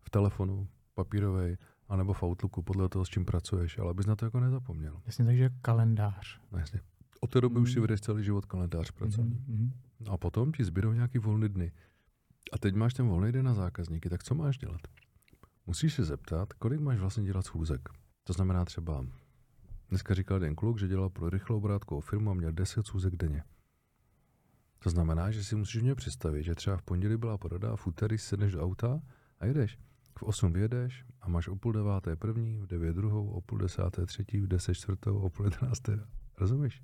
v 0.00 0.10
telefonu, 0.10 0.68
papírový, 0.94 1.56
anebo 1.88 2.12
v 2.12 2.22
Outlooku, 2.22 2.62
podle 2.62 2.88
toho, 2.88 3.04
s 3.04 3.08
čím 3.08 3.24
pracuješ, 3.24 3.78
ale 3.78 3.90
abys 3.90 4.06
na 4.06 4.16
to 4.16 4.24
jako 4.24 4.40
nezapomněl. 4.40 5.00
Jasně, 5.06 5.24
takže 5.24 5.50
kalendář. 5.62 6.40
No, 6.52 6.58
jasně. 6.58 6.80
Od 7.20 7.30
té 7.30 7.40
doby 7.40 7.60
už 7.60 7.72
si 7.72 7.78
Mm. 7.78 7.82
vedeš 7.82 8.00
celý 8.00 8.24
život 8.24 8.44
kalendář 8.46 8.90
pracovní. 8.90 9.44
Mhm, 9.48 9.56
mhm. 9.58 9.72
No 10.00 10.12
a 10.12 10.16
potom 10.16 10.52
ti 10.52 10.64
zbydou 10.64 10.92
nějaký 10.92 11.18
volný 11.18 11.48
dny. 11.48 11.72
A 12.52 12.58
teď 12.58 12.74
máš 12.74 12.94
ten 12.94 13.06
volný 13.08 13.32
den 13.32 13.44
na 13.44 13.54
zákazníky, 13.54 14.08
tak 14.08 14.24
co 14.24 14.34
máš 14.34 14.58
dělat? 14.58 14.80
Musíš 15.66 15.94
se 15.94 16.04
zeptat, 16.04 16.52
kolik 16.52 16.80
máš 16.80 16.98
vlastně 16.98 17.24
dělat 17.24 17.44
schůzek. 17.46 17.88
To 18.24 18.32
znamená 18.32 18.64
třeba, 18.64 19.06
dneska 19.88 20.14
říkal 20.14 20.36
jeden 20.36 20.54
kluk, 20.54 20.78
že 20.78 20.88
dělal 20.88 21.10
pro 21.10 21.30
rychlou 21.30 21.56
obrátkovou 21.56 22.00
firmu 22.00 22.30
a 22.30 22.34
měl 22.34 22.52
10 22.52 22.86
schůzek 22.86 23.16
denně. 23.16 23.44
To 24.78 24.90
znamená, 24.90 25.30
že 25.30 25.44
si 25.44 25.56
musíš 25.56 25.82
mě 25.82 25.94
představit, 25.94 26.42
že 26.42 26.54
třeba 26.54 26.76
v 26.76 26.82
pondělí 26.82 27.16
byla 27.16 27.38
poroda 27.38 27.72
a 27.72 27.76
v 27.76 27.86
úterý 27.86 28.18
sedneš 28.18 28.52
do 28.52 28.62
auta 28.62 29.00
a 29.40 29.46
jedeš. 29.46 29.78
V 30.18 30.22
8 30.22 30.52
vyjedeš 30.52 31.04
a 31.20 31.28
máš 31.28 31.48
o 31.48 31.56
půl 31.56 31.72
deváté 31.72 32.16
první, 32.16 32.58
v 32.58 32.66
9 32.66 32.96
druhou, 32.96 33.30
o 33.30 33.40
půl 33.40 33.58
desáté 33.58 34.06
třetí, 34.06 34.40
v 34.40 34.46
10 34.46 34.74
čtvrtou, 34.74 35.18
o 35.18 35.30
půl 35.30 35.46
jedenácté. 35.46 36.00
Rozumíš? 36.38 36.82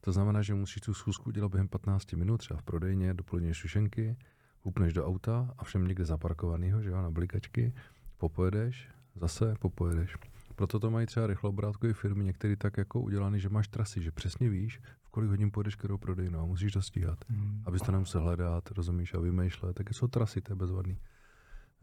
To 0.00 0.12
znamená, 0.12 0.42
že 0.42 0.54
musíš 0.54 0.82
tu 0.82 0.94
schůzku 0.94 1.30
dělat 1.30 1.50
během 1.50 1.68
15 1.68 2.12
minut, 2.12 2.36
třeba 2.36 2.60
v 2.60 2.62
prodejně, 2.62 3.14
doplňuješ 3.14 3.58
sušenky, 3.58 4.16
upneš 4.62 4.92
do 4.92 5.06
auta 5.06 5.54
a 5.58 5.64
všem 5.64 5.88
někde 5.88 6.04
zaparkovanýho, 6.04 6.82
že 6.82 6.90
jo, 6.90 6.96
na 6.96 7.10
blikačky, 7.10 7.74
popojedeš, 8.16 8.88
zase 9.14 9.54
popojedeš. 9.58 10.16
Proto 10.54 10.80
to 10.80 10.90
mají 10.90 11.06
třeba 11.06 11.26
rychloobrátkové 11.26 11.92
firmy 11.92 12.24
některé 12.24 12.56
tak 12.56 12.76
jako 12.76 13.00
udělané, 13.00 13.38
že 13.38 13.48
máš 13.48 13.68
trasy, 13.68 14.02
že 14.02 14.12
přesně 14.12 14.48
víš, 14.48 14.80
v 15.02 15.10
kolik 15.10 15.30
hodin 15.30 15.50
pojedeš 15.50 15.76
kterou 15.76 15.98
prodejnu 15.98 16.40
a 16.40 16.44
musíš 16.44 16.72
to 16.72 16.82
stíhat. 16.82 17.18
Mhm. 17.28 17.62
Abys 17.66 17.82
to 17.82 17.92
nemusel 17.92 18.22
hledat, 18.22 18.70
rozumíš, 18.70 19.14
a 19.14 19.20
vymýšlet, 19.20 19.74
tak 19.74 19.94
jsou 19.94 20.06
trasy, 20.06 20.40
to 20.40 20.52
je 20.52 20.56
bezvadný. 20.56 20.98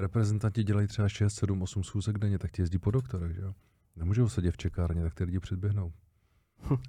Reprezentanti 0.04 0.64
dělají 0.64 0.88
třeba 0.88 1.10
6, 1.10 1.34
7, 1.34 1.62
8 1.62 1.84
schůzek 1.84 2.18
denně, 2.18 2.40
tak 2.40 2.52
ti 2.52 2.62
jezdí 2.62 2.78
po 2.78 2.92
doktorech, 2.92 3.36
že 3.36 3.42
jo. 3.42 3.54
Nemůžou 3.96 4.30
sedět 4.30 4.52
v 4.52 4.58
čekárně, 4.58 5.04
tak 5.04 5.14
ty 5.14 5.24
lidi 5.24 5.40
předběhnou. 5.40 5.94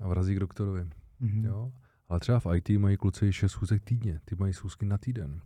A 0.01 0.09
vrazí 0.09 0.35
k 0.35 0.41
doktorovi. 0.41 0.89
Mhm. 1.21 1.45
Jo? 1.45 1.73
Ale 2.09 2.21
třeba 2.21 2.41
v 2.41 2.47
IT 2.57 2.69
mají 2.69 2.97
kluci 2.97 3.33
6 3.33 3.53
schůzek 3.53 3.83
týdně, 3.85 4.21
ty 4.25 4.37
mají 4.39 4.53
schůzky 4.53 4.87
na 4.87 4.99
týden. 4.99 5.41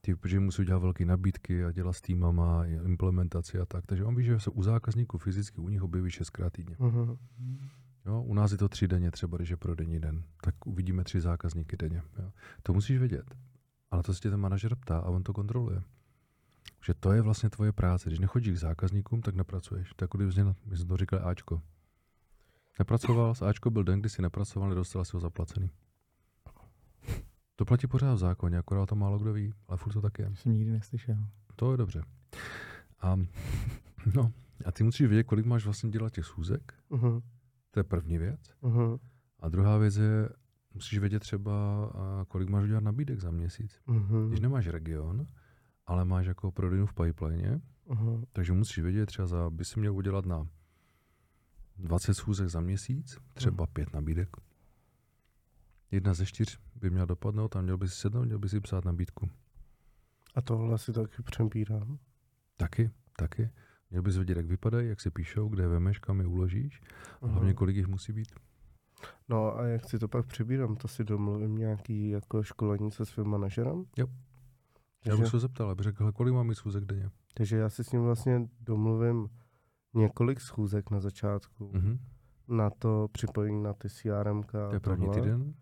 Ty, 0.00 0.14
protože 0.14 0.40
musí 0.40 0.64
dělat 0.64 0.78
velké 0.78 1.04
nabídky 1.04 1.64
a 1.64 1.72
dělat 1.72 1.92
s 1.92 2.00
týmama, 2.00 2.66
implementaci 2.66 3.58
a 3.58 3.66
tak. 3.66 3.86
Takže 3.86 4.04
on 4.04 4.14
ví, 4.14 4.24
že 4.24 4.40
se 4.40 4.50
u 4.50 4.62
zákazníků 4.62 5.18
fyzicky 5.18 5.60
u 5.60 5.68
nich 5.68 5.82
objeví 5.82 6.10
6krát 6.10 6.50
týdně. 6.50 6.76
Mhm. 6.78 7.16
Jo? 8.06 8.22
U 8.22 8.34
nás 8.34 8.52
je 8.52 8.58
to 8.58 8.68
tři 8.68 8.88
denně 8.88 9.10
třeba, 9.10 9.36
když 9.36 9.50
je 9.50 9.56
prodejní 9.56 10.00
den. 10.00 10.24
Tak 10.42 10.66
uvidíme 10.66 11.04
tři 11.04 11.20
zákazníky 11.20 11.76
denně. 11.76 12.02
Jo? 12.18 12.32
To 12.62 12.72
musíš 12.72 12.98
vědět. 12.98 13.34
Ale 13.90 14.02
to 14.02 14.14
se 14.14 14.20
tě 14.20 14.30
ten 14.30 14.40
manažer 14.40 14.74
ptá 14.74 14.98
a 14.98 15.08
on 15.08 15.22
to 15.22 15.32
kontroluje. 15.32 15.82
Že 16.84 16.94
to 16.94 17.12
je 17.12 17.22
vlastně 17.22 17.50
tvoje 17.50 17.72
práce. 17.72 18.08
Když 18.08 18.18
nechodíš 18.18 18.54
k 18.54 18.56
zákazníkům, 18.60 19.22
tak 19.22 19.34
nepracuješ. 19.34 19.92
To 19.96 20.04
jako 20.04 20.18
kdyby 20.18 20.32
jsi- 20.32 20.44
my 20.66 20.76
jsme 20.76 20.88
to 20.88 20.96
říkali 20.96 21.22
Ačko. 21.22 21.62
Nepracoval, 22.78 23.34
s 23.34 23.42
Ačko 23.42 23.70
byl 23.70 23.84
den, 23.84 24.00
kdy 24.00 24.08
si 24.08 24.22
nepracoval, 24.22 24.68
nedostal 24.68 25.04
si 25.04 25.10
ho 25.16 25.20
zaplacený. 25.20 25.70
To 27.56 27.64
platí 27.64 27.86
pořád 27.86 28.14
v 28.14 28.18
zákoně, 28.18 28.58
akorát 28.58 28.86
to 28.86 28.94
málo 28.94 29.18
kdo 29.18 29.32
ví, 29.32 29.54
ale 29.68 29.78
furt 29.78 29.92
to 29.92 30.00
tak 30.00 30.18
je. 30.18 30.28
To 30.30 30.36
jsem 30.36 30.52
nikdy 30.52 30.70
neslyšel. 30.70 31.16
To 31.56 31.70
je 31.72 31.76
dobře. 31.76 32.02
A, 33.00 33.16
no, 34.14 34.32
a 34.66 34.72
ty 34.72 34.84
musíš 34.84 35.06
vědět, 35.06 35.24
kolik 35.24 35.46
máš 35.46 35.64
vlastně 35.64 35.90
dělat 35.90 36.12
těch 36.12 36.24
schůzek. 36.24 36.74
Mhm. 36.90 37.20
To 37.70 37.80
je 37.80 37.84
první 37.84 38.18
věc. 38.18 38.40
Mhm. 38.62 38.96
A 39.40 39.48
druhá 39.48 39.78
věc 39.78 39.96
je, 39.96 40.28
musíš 40.74 40.98
vědět 40.98 41.20
třeba, 41.20 41.52
kolik 42.28 42.48
máš 42.48 42.64
udělat 42.64 42.82
nabídek 42.84 43.20
za 43.20 43.30
měsíc. 43.30 43.80
Mhm. 43.86 44.28
Když 44.28 44.40
nemáš 44.40 44.66
region, 44.66 45.26
ale 45.90 46.04
máš 46.04 46.26
jako 46.26 46.52
prodejnu 46.52 46.86
v 46.86 46.94
pipeline, 46.94 47.60
Mhm. 47.88 48.24
takže 48.32 48.52
musíš 48.52 48.78
vědět 48.78 49.06
třeba, 49.06 49.26
za, 49.26 49.50
by 49.50 49.64
si 49.64 49.80
měl 49.80 49.94
udělat 49.96 50.26
na 50.26 50.48
20 51.76 52.14
schůzek 52.14 52.48
za 52.48 52.60
měsíc, 52.60 53.18
třeba 53.34 53.66
pět 53.66 53.92
nabídek. 53.94 54.28
Jedna 55.90 56.14
ze 56.14 56.26
čtyř 56.26 56.58
by 56.74 56.90
měla 56.90 57.04
dopadnout 57.06 57.56
a 57.56 57.60
měl 57.62 57.76
by 57.78 57.88
si 57.88 57.94
sednout, 57.94 58.24
měl 58.24 58.38
by 58.38 58.48
si 58.48 58.60
psát 58.60 58.84
nabídku. 58.84 59.30
A 60.34 60.40
tohle 60.42 60.78
si 60.78 60.92
taky 60.92 61.22
přebírám. 61.22 61.98
Taky, 62.56 62.90
taky. 63.16 63.50
Měl 63.90 64.02
bys 64.02 64.16
vědět, 64.16 64.36
jak 64.36 64.46
vypadají, 64.46 64.88
jak 64.88 65.00
se 65.00 65.10
píšou, 65.10 65.48
kde 65.48 65.62
je 65.62 65.68
vemeš, 65.68 65.98
kam 65.98 66.20
je 66.20 66.26
uložíš, 66.26 66.80
a 67.22 67.26
hlavně 67.26 67.48
Mhm. 67.48 67.54
kolik 67.56 67.76
jich 67.76 67.86
musí 67.86 68.12
být. 68.12 68.28
No 69.28 69.58
a 69.58 69.66
jak 69.66 69.84
si 69.90 69.98
to 69.98 70.08
pak 70.08 70.26
přebírám? 70.26 70.76
To 70.76 70.88
si 70.88 71.04
domluvím 71.04 71.56
nějaký 71.56 72.08
jako 72.10 72.42
školení 72.42 72.90
se 72.90 73.06
svým 73.06 73.26
manažerem? 73.26 73.84
Jo. 73.98 74.06
Takže, 75.04 75.22
bych 75.22 75.30
se 75.30 75.38
zeptal, 75.38 75.70
aby 75.70 75.82
řekl, 75.82 76.12
kolik 76.12 76.34
mám 76.34 76.46
mít 76.46 76.54
schůzek 76.54 76.84
denně. 76.84 77.10
takže 77.34 77.56
já 77.56 77.68
si 77.70 77.84
s 77.84 77.92
ním 77.92 78.02
vlastně 78.02 78.48
domluvím 78.60 79.28
několik 79.94 80.40
schůzek 80.40 80.90
na 80.90 81.00
začátku. 81.00 81.70
Mhm. 81.74 81.98
Na 82.48 82.70
to 82.70 83.08
připojení 83.12 83.62
na 83.62 83.72
ty 83.72 83.88
CRM. 83.88 84.42
To 84.42 84.72
je 84.74 84.80
první 84.80 85.08
týden. 85.10 85.54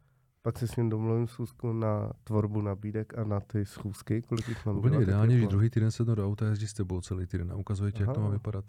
pak 0.42 0.58
si 0.58 0.68
s 0.68 0.76
ním 0.76 0.88
domluvím 0.88 1.26
schůzku 1.26 1.72
na 1.72 2.12
tvorbu 2.24 2.60
nabídek 2.62 3.18
a 3.18 3.24
na 3.24 3.40
ty 3.40 3.66
schůzky, 3.66 4.22
kolik 4.22 4.48
jich 4.48 4.66
mám 4.66 4.76
Úplně 4.78 5.02
ideálně, 5.02 5.34
že 5.36 5.42
plán. 5.42 5.50
druhý 5.50 5.70
týden 5.70 5.90
se 5.90 6.04
do 6.04 6.26
auta 6.26 6.46
jezdí 6.46 6.66
s 6.66 6.72
tebou 6.74 7.00
celý 7.00 7.26
týden 7.26 7.52
a 7.52 7.56
ukazuje 7.56 7.92
ti, 7.92 8.02
jak 8.02 8.12
to 8.14 8.20
má 8.20 8.28
vypadat. 8.28 8.64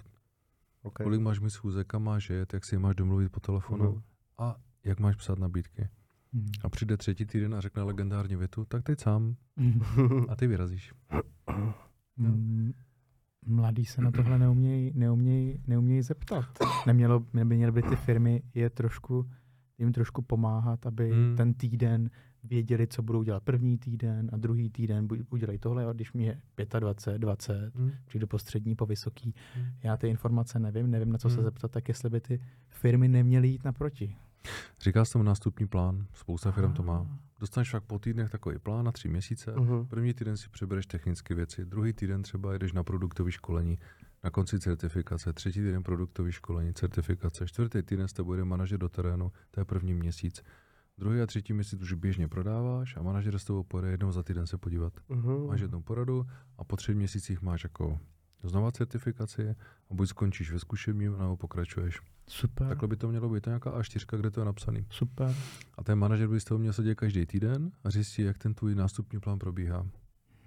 Okay. 0.84 1.04
Kolik 1.04 1.22
máš 1.22 1.40
mít 1.40 1.50
schůzek, 1.50 1.88
kam 1.88 2.04
máš 2.04 2.30
jet, 2.30 2.54
jak 2.54 2.66
si 2.66 2.76
je 2.76 2.80
máš 2.80 2.96
domluvit 2.96 3.30
po 3.32 3.40
telefonu 3.40 3.92
Mhm. 3.92 4.02
a 4.38 4.56
jak 4.84 5.00
máš 5.00 5.16
psát 5.16 5.40
nabídky. 5.40 5.90
Hmm. 6.34 6.46
A 6.64 6.70
přijde 6.70 6.98
třetí 6.98 7.26
týden 7.26 7.56
a 7.56 7.62
řekne 7.62 7.84
legendární 7.84 8.36
větu, 8.36 8.66
tak 8.66 8.84
teď 8.84 9.00
sám 9.00 9.36
a 10.30 10.36
ty 10.36 10.48
vyrazíš. 10.48 10.94
Mm, 12.18 12.74
Mladí 13.46 13.86
se 13.86 14.02
na 14.02 14.12
tohle 14.12 14.40
neumějí 14.40 14.92
neuměj, 14.96 15.60
neuměj 15.68 16.02
zeptat. 16.02 16.46
Nemělo, 16.88 17.20
by 17.20 17.46
měly 17.46 17.72
by 17.72 17.82
ty 17.82 17.96
firmy 17.96 18.42
je 18.54 18.70
trošku, 18.70 19.30
jim 19.78 19.92
trošku 19.92 20.22
pomáhat, 20.22 20.86
aby 20.86 21.12
Hmm. 21.12 21.36
ten 21.38 21.54
týden 21.54 22.10
věděli, 22.44 22.88
co 22.88 23.02
budou 23.02 23.24
dělat 23.24 23.44
první 23.44 23.78
týden 23.78 24.30
a 24.34 24.38
druhý 24.38 24.70
týden 24.70 25.08
udělají 25.30 25.60
tohle, 25.60 25.86
a 25.86 25.94
když 25.94 26.14
mi 26.14 26.24
je 26.24 26.42
25, 26.80 27.18
20, 27.20 27.72
Hm? 27.76 27.92
přijdu 28.06 28.28
po 28.28 28.40
střední, 28.40 28.76
po 28.76 28.86
vysoký, 28.86 29.34
Hmm. 29.56 29.66
já 29.84 29.98
ty 29.98 30.08
informace 30.08 30.60
nevím, 30.60 30.92
nevím, 30.92 31.12
na 31.12 31.18
co 31.18 31.30
se 31.30 31.36
Hmm. 31.36 31.44
zeptat, 31.44 31.72
tak 31.72 31.88
jestli 31.88 32.10
by 32.10 32.22
ty 32.22 32.42
firmy 32.70 33.08
neměly 33.08 33.48
jít 33.48 33.64
naproti. 33.64 34.16
Říká 34.82 35.06
se 35.06 35.14
tomu 35.14 35.24
nástupní 35.24 35.68
plán, 35.68 36.06
spousta 36.14 36.52
firm 36.52 36.74
to 36.74 36.84
má. 36.84 37.08
Dostaneš 37.40 37.68
však 37.68 37.84
po 37.84 38.00
týdnech 38.00 38.30
takový 38.30 38.60
plán 38.60 38.86
na 38.86 38.92
tři 38.92 39.10
měsíce. 39.10 39.54
Mhm. 39.58 39.88
První 39.88 40.14
týden 40.14 40.38
si 40.38 40.50
přebereš 40.50 40.86
technické 40.86 41.36
věci, 41.36 41.66
druhý 41.66 41.94
týden 41.94 42.24
třeba 42.24 42.58
jdeš 42.58 42.74
na 42.74 42.84
produktové 42.84 43.32
školení, 43.32 43.80
na 44.24 44.30
konci 44.30 44.60
certifikace, 44.60 45.34
třetí 45.34 45.60
týden 45.60 45.84
produktové 45.84 46.32
školení, 46.32 46.74
certifikace, 46.74 47.48
čtvrtý 47.48 47.84
týden 47.84 48.08
s 48.08 48.14
tebou 48.14 48.36
jde 48.36 48.46
manažer 48.46 48.80
do 48.80 48.90
terénu, 48.90 49.32
to 49.52 49.62
je 49.62 49.66
první 49.66 49.94
měsíc. 49.94 50.44
Druhý 50.98 51.22
a 51.22 51.26
třetí 51.26 51.54
měsíc 51.54 51.82
už 51.82 51.94
běžně 51.94 52.28
prodáváš 52.28 52.98
a 52.98 53.02
manažer 53.02 53.40
s 53.40 53.44
tebou 53.44 53.64
pojede 53.64 53.92
jednou 53.92 54.12
za 54.12 54.24
týden 54.24 54.48
se 54.48 54.58
podívat. 54.58 54.94
Mhm. 55.10 55.48
Máš 55.48 55.62
jednou 55.62 55.82
poradu 55.82 56.26
a 56.58 56.64
po 56.64 56.76
třech 56.76 56.96
měsících 56.96 57.42
máš 57.42 57.64
jako 57.64 58.00
znova 58.44 58.72
certifikaci 58.72 59.50
a 59.90 59.94
buď 59.94 60.10
skončíš 60.10 60.52
ve 60.52 60.60
zkušebním, 60.60 61.18
nebo 61.20 61.38
pokračuješ. 61.38 62.00
Super, 62.28 62.68
Takhle 62.68 62.88
by 62.88 62.96
to 62.96 63.08
mělo 63.10 63.30
být, 63.30 63.42
to 63.44 63.50
nějaká 63.50 63.72
A4, 63.80 64.18
kde 64.18 64.32
to 64.32 64.42
je 64.42 64.46
napsaný. 64.46 64.86
super. 64.90 65.36
A 65.78 65.84
ten 65.84 66.00
manažer 66.00 66.28
by 66.28 66.40
z 66.40 66.44
toho 66.44 66.58
měl 66.60 66.74
sedět 66.74 66.96
každý 66.96 67.26
týden 67.26 67.72
a 67.84 67.90
zjistit, 67.90 68.24
jak 68.24 68.38
ten 68.38 68.54
tvůj 68.54 68.76
nástupní 68.76 69.20
plán 69.20 69.40
probíhá. 69.40 69.86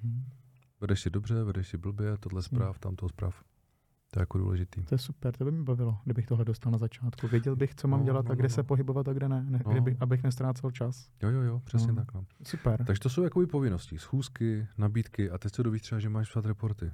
Hm. 0.05 0.25
Vedeš 0.81 1.01
si 1.01 1.11
dobře, 1.11 1.45
vedeš 1.45 1.69
si 1.69 1.77
blbě, 1.79 2.17
tohle 2.21 2.39
Jasně. 2.39 2.57
zpráv, 2.57 2.79
tamto 2.79 3.09
zpráv. 3.09 3.43
To 4.11 4.19
je 4.21 4.23
jako 4.23 4.39
důležitý. 4.39 4.83
To 4.85 4.95
je 4.95 4.99
super, 4.99 5.37
to 5.37 5.45
by 5.45 5.53
mě 5.53 5.63
bavilo, 5.63 5.99
kdybych 6.05 6.27
tohle 6.27 6.45
dostal 6.45 6.73
na 6.73 6.79
začátku. 6.79 7.29
Věděl 7.29 7.57
bych, 7.57 7.75
co 7.75 7.89
mám 7.89 8.01
No, 8.01 8.07
dělat 8.07 8.25
no, 8.27 8.33
a 8.33 8.35
kde 8.35 8.43
no, 8.43 8.49
se 8.49 8.61
no. 8.61 8.65
pohybovat 8.65 9.09
a 9.09 9.13
kde 9.13 9.29
ne, 9.29 9.45
ne 9.45 9.61
No. 9.67 9.71
kdyby, 9.73 9.97
abych 10.01 10.23
nestrácel 10.23 10.71
čas. 10.71 11.09
Jo, 11.23 11.31
jo, 11.31 11.41
jo, 11.43 11.61
přesně 11.65 11.93
No. 11.93 11.95
tak. 11.95 12.15
No. 12.15 12.25
Super. 12.47 12.85
Takže 12.85 13.01
to 13.01 13.09
jsou 13.11 13.23
jakoby 13.23 13.47
povinnosti, 13.47 13.99
schůzky, 13.99 14.67
nabídky 14.79 15.31
a 15.31 15.39
teď 15.39 15.55
se 15.55 15.63
dovíš 15.63 15.83
třeba, 15.83 15.99
že 15.99 16.09
máš 16.09 16.31
psát 16.31 16.47
reporty. 16.47 16.93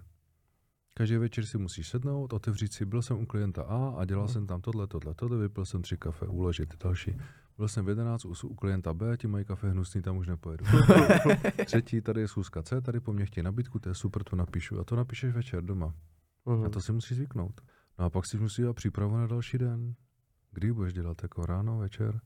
Každý 0.99 1.17
večer 1.17 1.47
si 1.47 1.59
musíš 1.59 1.89
sednout, 1.89 2.33
otevřít 2.33 2.73
si, 2.73 2.85
byl 2.87 3.03
jsem 3.03 3.19
u 3.19 3.27
klienta 3.27 3.63
A 3.63 3.95
a 3.99 4.05
dělal 4.05 4.25
Mhm. 4.25 4.33
jsem 4.33 4.47
tam 4.47 4.61
tohle, 4.61 4.87
tohle, 4.87 5.15
tohle, 5.15 5.39
vypil 5.39 5.65
jsem 5.65 5.83
tři 5.83 5.97
kafe, 5.97 6.27
uložit 6.27 6.83
další. 6.85 7.17
Byl 7.59 7.69
jsem 7.69 7.85
v 7.85 7.89
11 7.89 8.25
u, 8.25 8.35
u 8.49 8.55
klienta 8.55 8.95
B, 8.95 9.17
ti 9.17 9.27
mají 9.27 9.45
kafe 9.45 9.71
hnusný, 9.71 10.03
tam 10.03 10.17
už 10.17 10.27
nepojedu. 10.27 10.65
Třetí, 11.65 12.01
tady 12.01 12.21
je 12.21 12.29
schůzka 12.29 12.63
C, 12.63 12.81
tady 12.81 13.01
po 13.01 13.13
mně 13.13 13.27
chtějí 13.27 13.45
nabídku, 13.45 13.79
to 13.79 13.89
je 13.89 13.95
super, 13.95 14.25
to 14.25 14.37
napíšu. 14.37 14.81
A 14.81 14.85
to 14.85 14.97
napíšeš 14.97 15.35
večer 15.35 15.65
doma. 15.65 15.95
Mhm. 16.47 16.65
A 16.65 16.69
to 16.69 16.81
si 16.81 16.93
musíš 16.93 17.17
zvyknout. 17.17 17.61
No 17.99 18.05
a 18.05 18.11
pak 18.11 18.27
si 18.27 18.39
musíš 18.39 18.57
dělat 18.57 18.77
přípravu 18.77 19.17
na 19.17 19.27
další 19.27 19.59
den. 19.59 19.95
Kdy 20.53 20.73
budeš 20.73 20.93
dělat, 20.93 21.23
jako 21.23 21.47
ráno, 21.47 21.79
večer? 21.79 22.21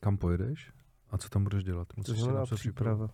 Kam 0.00 0.16
pojedeš? 0.16 0.72
A 1.10 1.18
co 1.18 1.28
tam 1.28 1.44
budeš 1.44 1.64
dělat? 1.64 1.88
To 1.88 1.94
Musíš 1.96 2.14
si 2.14 2.20
znamená 2.20 2.40
napsat 2.40 2.56
přípravu. 2.56 3.10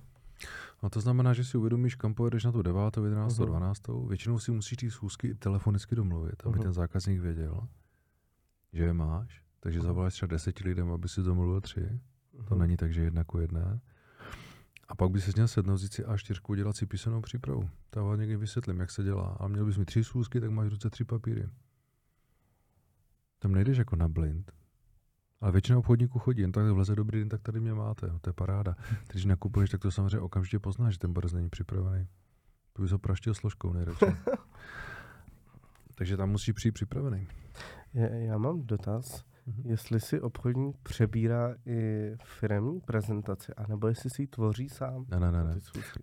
No 0.82 0.90
to 0.90 1.00
znamená, 1.00 1.32
že 1.32 1.44
si 1.44 1.56
uvědomíš, 1.58 1.94
kam 1.94 2.14
pojedeš 2.14 2.44
na 2.44 2.52
tu 2.52 2.62
9., 2.62 2.96
11., 3.04 3.38
Mhm. 3.38 3.46
12. 3.46 3.82
Většinou 4.08 4.38
si 4.38 4.50
musíš 4.52 4.76
ty 4.76 4.90
schůzky 4.90 5.34
telefonicky 5.34 5.94
domluvit, 5.94 6.42
aby 6.46 6.54
Mhm. 6.54 6.62
ten 6.62 6.72
zákazník 6.72 7.20
věděl, 7.20 7.68
že 8.72 8.84
je 8.84 8.92
máš. 8.92 9.42
Takže 9.60 9.80
zavoláš 9.80 10.14
třeba 10.14 10.30
deseti 10.30 10.64
lidem, 10.68 10.90
aby 10.90 11.08
si 11.08 11.22
domluvil 11.22 11.60
tři. 11.60 12.00
To 12.48 12.54
Mhm. 12.54 12.58
není 12.58 12.76
tak, 12.76 12.92
že 12.92 13.02
jedna 13.02 13.24
ku 13.24 13.38
jedné. 13.38 13.80
A 14.88 14.94
pak 14.94 15.10
by 15.10 15.20
se 15.20 15.30
měl 15.34 15.48
sednout, 15.48 15.74
vzít 15.74 15.92
si 15.92 16.04
A4, 16.04 16.40
udělat 16.50 16.76
si 16.76 16.86
písemnou 16.86 17.20
přípravu. 17.20 17.70
To 17.90 18.04
vám 18.04 18.20
někdy 18.20 18.36
vysvětlím, 18.36 18.80
jak 18.80 18.90
se 18.90 19.02
dělá. 19.02 19.36
A 19.40 19.48
měl 19.48 19.64
bys 19.66 19.76
mi 19.76 19.84
tři 19.84 20.04
schůzky, 20.04 20.40
tak 20.40 20.50
máš 20.50 20.66
v 20.66 20.70
ruce 20.70 20.90
tři 20.90 21.04
papíry. 21.04 21.48
Tam 23.38 23.52
nejdeš 23.52 23.78
jako 23.78 23.96
na 23.96 24.08
blind. 24.08 24.52
Ale 25.40 25.52
většina 25.52 25.78
obchodníků 25.78 26.18
chodí, 26.18 26.40
jen 26.40 26.52
tak 26.52 26.64
vleze 26.72 26.94
dobrý 26.94 27.18
den, 27.18 27.28
tak 27.28 27.42
tady 27.42 27.60
mě 27.60 27.74
máte. 27.74 28.06
To 28.20 28.30
je 28.30 28.34
paráda. 28.34 28.76
Když 29.12 29.24
nakupuješ, 29.24 29.70
tak 29.70 29.80
to 29.80 29.90
samozřejmě 29.90 30.20
okamžitě 30.20 30.58
poznáš, 30.58 30.92
že 30.94 30.98
ten 30.98 31.12
borec 31.12 31.32
není 31.32 31.48
připravený. 31.48 32.06
To 32.72 32.82
bys 32.82 32.90
ho 32.92 32.98
praštil 32.98 33.34
složkou 33.34 33.72
nejradši. 33.72 34.06
Takže 35.94 36.16
tam 36.16 36.30
musí 36.30 36.52
přijít 36.52 36.72
připravený. 36.72 37.26
Já, 37.94 38.06
já 38.06 38.38
mám 38.38 38.62
dotaz, 38.66 39.24
Mhm. 39.46 39.62
jestli 39.70 40.00
si 40.00 40.20
obchodník 40.20 40.76
přebírá 40.82 41.54
i 41.66 42.10
firemní 42.24 42.80
prezentaci, 42.80 43.54
anebo 43.54 43.88
jestli 43.88 44.10
si 44.10 44.22
ji 44.22 44.26
tvoří 44.26 44.68
sám. 44.68 45.04
Ne, 45.08 45.20
ne, 45.20 45.32
ne, 45.32 45.44
ne. 45.44 45.54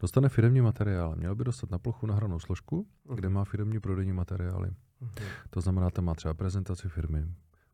Dostane 0.02 0.30
firemní 0.30 0.62
materiál. 0.62 1.16
Měl 1.16 1.36
by 1.36 1.44
dostat 1.44 1.72
na 1.72 1.80
plochu 1.80 2.06
nahranou 2.08 2.40
složku, 2.40 2.88
kde 3.16 3.28
Mhm. 3.28 3.36
má 3.36 3.44
firemní 3.46 3.80
prodejní 3.80 4.14
materiály. 4.14 4.70
Mhm. 5.02 5.12
To 5.50 5.62
znamená, 5.62 5.90
tam 5.90 6.06
má 6.06 6.14
třeba 6.16 6.34
prezentaci 6.34 6.90
firmy, 6.90 7.26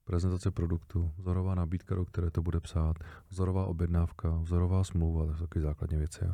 prezentace 0.07 0.51
produktu, 0.51 1.11
vzorová 1.17 1.55
nabídka, 1.55 1.95
do 1.95 2.05
které 2.05 2.31
to 2.31 2.41
bude 2.41 2.59
psát, 2.59 2.95
vzorová 3.29 3.65
objednávka, 3.65 4.29
vzorová 4.37 4.83
smlouva, 4.83 5.25
to 5.25 5.33
jsou 5.33 5.39
takové 5.39 5.61
základní 5.61 5.97
věci. 5.97 6.19
Jo. 6.25 6.33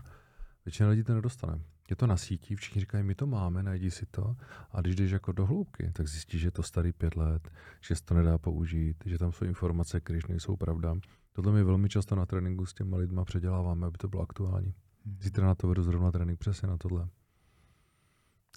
Většina 0.65 0.89
lidí 0.89 1.03
to 1.03 1.13
nedostane. 1.13 1.59
Je 1.89 1.95
to 1.95 2.07
na 2.07 2.17
síti, 2.17 2.55
všichni 2.55 2.81
říkají, 2.81 3.03
my 3.03 3.15
to 3.15 3.27
máme, 3.27 3.63
najdi 3.63 3.91
si 3.91 4.05
to. 4.05 4.35
A 4.71 4.81
když 4.81 4.95
jdeš 4.95 5.11
jako 5.11 5.31
do 5.31 5.45
hloubky, 5.45 5.91
tak 5.93 6.07
zjistíš, 6.07 6.41
že 6.41 6.47
je 6.47 6.51
to 6.51 6.63
starý 6.63 6.93
pět 6.93 7.15
let, 7.15 7.51
že 7.81 7.95
se 7.95 8.03
to 8.03 8.13
nedá 8.13 8.37
použít, 8.37 9.03
že 9.05 9.17
tam 9.17 9.31
jsou 9.31 9.45
informace, 9.45 9.99
které 9.99 10.19
nejsou 10.29 10.55
pravda. 10.55 10.95
Tohle 11.33 11.51
my 11.51 11.63
velmi 11.63 11.89
často 11.89 12.15
na 12.15 12.25
tréninku 12.25 12.65
s 12.65 12.73
těma 12.73 12.97
lidma 12.97 13.25
předěláváme, 13.25 13.87
aby 13.87 13.97
to 13.97 14.07
bylo 14.07 14.21
aktuální. 14.21 14.73
Zítra 15.19 15.47
na 15.47 15.55
to 15.55 15.67
vedu 15.67 15.83
zrovna 15.83 16.11
trénink 16.11 16.39
přesně 16.39 16.67
na 16.67 16.77
tohle. 16.77 17.09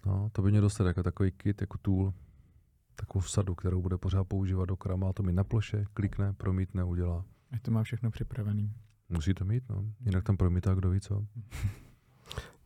No, 0.06 0.30
to 0.32 0.42
by 0.42 0.50
mě 0.50 0.60
dostat 0.60 0.86
jako 0.86 1.02
takový 1.02 1.32
kit, 1.32 1.60
jako 1.60 1.78
tool, 1.78 2.12
takovou 2.96 3.22
sadu, 3.22 3.54
kterou 3.54 3.82
bude 3.82 3.98
pořád 3.98 4.24
používat 4.24 4.64
do 4.64 4.76
má 4.96 5.12
to 5.12 5.22
mít 5.22 5.32
na 5.32 5.44
ploše, 5.44 5.84
klikne, 5.94 6.32
promítne, 6.32 6.84
udělá. 6.84 7.24
Ať 7.52 7.62
to 7.62 7.70
má 7.70 7.82
všechno 7.82 8.10
připravený. 8.10 8.72
Musí 9.08 9.34
to 9.34 9.44
mít, 9.44 9.64
no. 9.68 9.84
Jinak 10.00 10.24
tam 10.24 10.36
promítá 10.36 10.74
kdo 10.74 10.90
ví 10.90 11.00
co. 11.00 11.26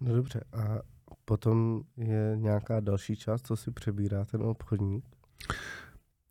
No 0.00 0.14
dobře, 0.14 0.44
a 0.52 0.78
potom 1.24 1.82
je 1.96 2.32
nějaká 2.36 2.80
další 2.80 3.16
část, 3.16 3.46
co 3.46 3.56
si 3.56 3.70
přebírá 3.70 4.24
ten 4.24 4.42
obchodník. 4.42 5.04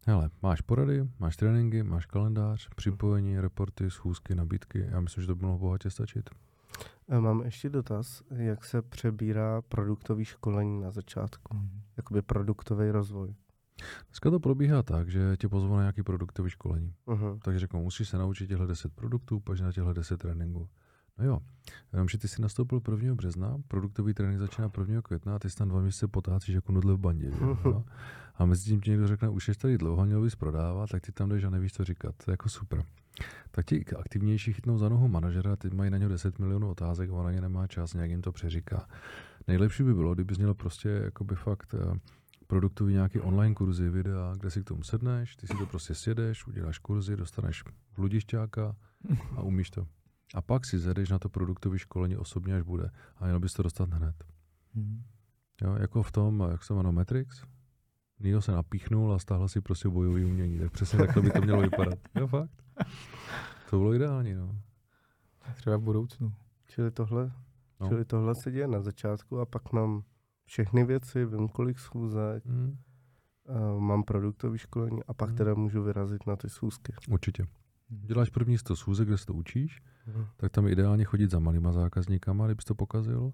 Hele, 0.07 0.29
máš 0.41 0.61
porady, 0.61 1.09
máš 1.19 1.37
tréninky, 1.37 1.83
máš 1.83 2.05
kalendář, 2.05 2.69
připojení, 2.75 3.39
reporty, 3.39 3.91
schůzky, 3.91 4.35
nabídky. 4.35 4.87
Já 4.91 4.99
myslím, 4.99 5.21
že 5.21 5.27
to 5.27 5.35
by 5.35 5.41
mohlo 5.45 5.59
bohatě 5.59 5.89
stačit. 5.89 6.29
A 7.09 7.19
mám 7.19 7.41
ještě 7.41 7.69
dotaz, 7.69 8.23
jak 8.31 8.65
se 8.65 8.81
přebírá 8.81 9.61
produktový 9.61 10.25
školení 10.25 10.81
na 10.81 10.91
začátku, 10.91 11.55
Mhm. 11.57 11.81
jakoby 11.97 12.21
produktový 12.21 12.91
rozvoj. 12.91 13.35
Dneska 14.07 14.29
to 14.29 14.39
probíhá 14.39 14.83
tak, 14.83 15.09
že 15.09 15.37
tě 15.37 15.49
pozvou 15.49 15.75
na 15.75 15.81
nějaký 15.81 16.03
produktový 16.03 16.49
školení. 16.49 16.93
Uh-huh. 17.07 17.39
Takže 17.43 17.59
řeknou, 17.59 17.83
musíš 17.83 18.09
se 18.09 18.17
naučit 18.17 18.47
těchto 18.47 18.67
10 18.67 18.93
produktů, 18.93 19.39
pak 19.39 19.59
na 19.59 19.71
těchto 19.71 19.93
10 19.93 20.17
tréninků. 20.17 20.69
No 21.17 21.25
jo, 21.25 21.39
jenomže 21.93 22.17
ty 22.17 22.27
jsi 22.27 22.41
nastoupil 22.41 22.81
1. 22.91 23.15
března, 23.15 23.57
produktový 23.67 24.13
trénink 24.13 24.39
začíná 24.39 24.71
1. 24.79 25.01
května 25.01 25.35
a 25.35 25.39
ty 25.39 25.49
jsi 25.49 25.55
tam 25.55 25.69
dva 25.69 25.81
měsíce 25.81 26.07
potácíš 26.07 26.55
jako 26.55 26.71
nudle 26.71 26.93
v 26.93 26.97
bandě. 26.97 27.31
že 27.31 27.45
no? 27.65 27.85
A 28.35 28.45
mezi 28.45 28.63
tím 28.63 28.81
ti 28.81 28.89
někdo 28.89 29.07
řekne, 29.07 29.29
už 29.29 29.45
jsi 29.45 29.55
tady 29.55 29.77
dlouho, 29.77 30.05
měl 30.05 30.21
bys 30.21 30.35
prodávat, 30.35 30.89
tak 30.89 31.01
ty 31.01 31.11
tam 31.11 31.29
jdeš 31.29 31.43
a 31.43 31.49
nevíš, 31.49 31.73
co 31.73 31.83
říkat. 31.83 32.15
To 32.25 32.31
je 32.31 32.33
jako 32.33 32.49
super. 32.49 32.83
Tak 33.51 33.65
ti 33.65 33.85
aktivnější 33.99 34.53
chytnou 34.53 34.77
za 34.77 34.89
nohu 34.89 35.07
manažera, 35.07 35.55
ty 35.55 35.69
mají 35.69 35.91
na 35.91 35.97
něho 35.97 36.09
10 36.09 36.39
milionů 36.39 36.69
otázek 36.69 37.09
a 37.09 37.13
on 37.13 37.25
na 37.25 37.31
ně 37.31 37.41
nemá 37.41 37.67
čas, 37.67 37.93
nějak 37.93 38.09
jim 38.09 38.21
to 38.21 38.31
přeříká. 38.31 38.87
Nejlepší 39.47 39.83
by 39.83 39.93
bylo, 39.93 40.13
kdybys 40.13 40.37
měl 40.37 40.53
prostě 40.53 40.89
jakoby 40.89 41.35
fakt 41.35 41.75
produktový 42.49 42.93
nějaký 42.93 43.19
online 43.19 43.55
kurzy, 43.55 43.89
videa, 43.89 44.33
kde 44.37 44.51
si 44.51 44.61
k 44.61 44.67
tomu 44.67 44.83
sedneš, 44.83 45.35
ty 45.35 45.47
si 45.47 45.53
to 45.57 45.65
prostě 45.65 45.95
sjedeš, 45.95 46.47
uděláš 46.47 46.79
kurzy, 46.79 47.15
dostaneš 47.15 47.63
bludišťáka 47.95 48.75
a 49.35 49.41
umíš 49.41 49.69
to. 49.69 49.87
A 50.35 50.41
pak 50.41 50.65
si 50.65 50.79
zjedeš 50.79 51.09
na 51.09 51.19
to 51.19 51.29
produktové 51.29 51.79
školení 51.79 52.17
osobně, 52.17 52.55
až 52.55 52.63
bude. 52.63 52.89
A 53.17 53.25
měl 53.25 53.39
bys 53.39 53.53
to 53.53 53.63
dostat 53.63 53.89
hned. 53.93 54.15
Mhm. 54.73 55.03
Jo, 55.61 55.75
jako 55.75 56.03
v 56.03 56.11
tom, 56.11 56.47
jak 56.51 56.63
se 56.63 56.73
jmenuje 56.73 56.93
Matrix, 56.93 57.43
Neo 58.19 58.41
se 58.41 58.51
napíchnul 58.51 59.13
a 59.13 59.19
stáhl 59.19 59.47
si 59.47 59.61
prostě 59.61 59.89
bojový 59.89 60.25
umění. 60.25 60.59
Tak 60.59 60.71
přesně 60.71 60.99
takhle 60.99 61.21
by 61.21 61.31
to 61.31 61.41
mělo 61.41 61.61
vypadat. 61.61 61.99
Jo, 62.15 62.27
fakt. 62.27 62.51
To 63.69 63.77
bylo 63.77 63.93
ideální, 63.93 64.33
no. 64.33 64.55
Třeba 65.55 65.77
v 65.77 65.81
budoucnu. 65.81 66.33
Čili 66.67 66.91
tohle, 66.91 67.31
No. 67.79 67.87
čili 67.87 68.05
tohle 68.05 68.35
se 68.35 68.51
děje 68.51 68.67
na 68.67 68.81
začátku 68.81 69.39
a 69.39 69.45
pak 69.45 69.73
mám 69.73 70.03
všechny 70.49 70.83
věci, 70.85 71.25
vím 71.25 71.47
kolik 71.49 71.79
schůzek, 71.79 72.45
Mm, 72.45 72.77
uh, 73.49 73.79
mám 73.79 74.03
produktový 74.03 74.57
školení 74.57 75.03
a 75.07 75.13
pak 75.13 75.29
Mhm. 75.29 75.37
teda 75.37 75.53
můžu 75.53 75.83
vyrazit 75.83 76.27
na 76.27 76.35
ty 76.35 76.49
schůzky. 76.49 76.93
určitě. 77.09 77.47
Děláš 77.89 78.29
první 78.29 78.57
100 78.57 78.75
schůzek, 78.75 79.07
kde 79.07 79.17
se 79.17 79.25
to 79.25 79.33
učíš, 79.33 79.81
Mhm. 80.07 80.25
tak 80.37 80.51
tam 80.51 80.65
je 80.65 80.71
ideálně 80.71 81.03
chodit 81.05 81.31
za 81.31 81.39
malýma 81.39 81.71
zákazníkama, 81.71 82.45
kdybys 82.45 82.65
to 82.65 82.75
pokazil. 82.75 83.31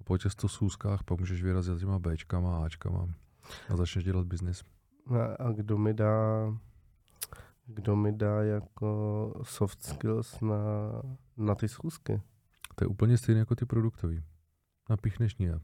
A 0.00 0.04
po 0.04 0.18
těch 0.18 0.32
100 0.32 0.48
schůzkách 0.48 1.04
pak 1.04 1.18
můžeš 1.20 1.42
vyrazit 1.42 1.74
za 1.74 1.80
těma 1.80 1.98
Bčkama 1.98 2.58
a 2.58 2.64
Ačkama 2.64 3.08
a 3.68 3.76
začneš 3.76 4.04
dělat 4.04 4.26
biznis. 4.26 4.64
A, 5.06 5.24
a 5.48 5.52
kdo 5.52 5.78
mi 5.78 5.94
dá 5.94 6.12
kdo 7.66 7.96
mi 7.96 8.12
dá 8.12 8.42
jako 8.42 9.40
soft 9.42 9.82
skills 9.82 10.40
na, 10.40 10.56
na 11.36 11.54
ty 11.54 11.68
schůzky? 11.68 12.22
To 12.74 12.84
je 12.84 12.88
úplně 12.88 13.18
stejné 13.18 13.38
jako 13.38 13.54
ty 13.54 13.66
produktový. 13.66 14.22
Napíchneš 14.90 15.36
ně. 15.36 15.60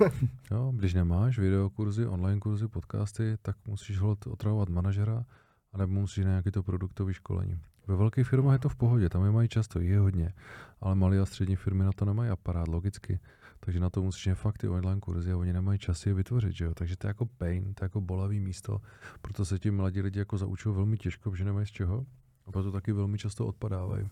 jo, 0.50 0.72
když 0.76 0.94
nemáš 0.94 1.38
videokurzy, 1.38 2.06
online 2.06 2.40
kurzy, 2.40 2.68
podcasty, 2.68 3.36
tak 3.42 3.56
musíš 3.66 3.98
hold 3.98 4.26
otravovat 4.26 4.68
manažera, 4.68 5.24
anebo 5.72 5.92
musíš 5.92 6.24
na 6.24 6.30
nějaké 6.30 6.50
to 6.50 6.62
produktové 6.62 7.14
školení. 7.14 7.60
Ve 7.86 7.96
velkých 7.96 8.28
firmách 8.28 8.52
je 8.52 8.58
to 8.58 8.68
v 8.68 8.76
pohodě, 8.76 9.08
tam 9.08 9.24
je 9.24 9.30
mají 9.30 9.48
často, 9.48 9.80
je 9.80 9.98
hodně, 9.98 10.32
ale 10.80 10.94
malé 10.94 11.18
a 11.18 11.26
střední 11.26 11.56
firmy 11.56 11.84
na 11.84 11.92
to 11.92 12.04
nemají 12.04 12.30
aparát, 12.30 12.68
logicky. 12.68 13.20
Takže 13.60 13.80
na 13.80 13.90
to 13.90 14.02
musíš 14.02 14.26
mít 14.26 14.34
fakt 14.34 14.58
ty 14.58 14.68
online 14.68 15.00
kurzy 15.00 15.32
a 15.32 15.36
oni 15.36 15.52
nemají 15.52 15.78
čas 15.78 16.06
je 16.06 16.14
vytvořit, 16.14 16.52
že 16.52 16.64
jo? 16.64 16.74
Takže 16.74 16.96
to 16.96 17.06
je 17.06 17.08
jako 17.08 17.26
pain, 17.26 17.74
to 17.74 17.84
je 17.84 17.86
jako 17.86 18.00
bolavý 18.00 18.40
místo, 18.40 18.80
proto 19.20 19.44
se 19.44 19.58
ti 19.58 19.70
mladí 19.70 20.00
lidi 20.00 20.18
jako 20.18 20.38
zaučují 20.38 20.74
velmi 20.74 20.96
těžko, 20.96 21.30
protože 21.30 21.44
nemají 21.44 21.66
z 21.66 21.70
čeho 21.70 22.06
a 22.46 22.52
proto 22.52 22.72
taky 22.72 22.92
velmi 22.92 23.18
často 23.18 23.46
odpadávají. 23.46 24.08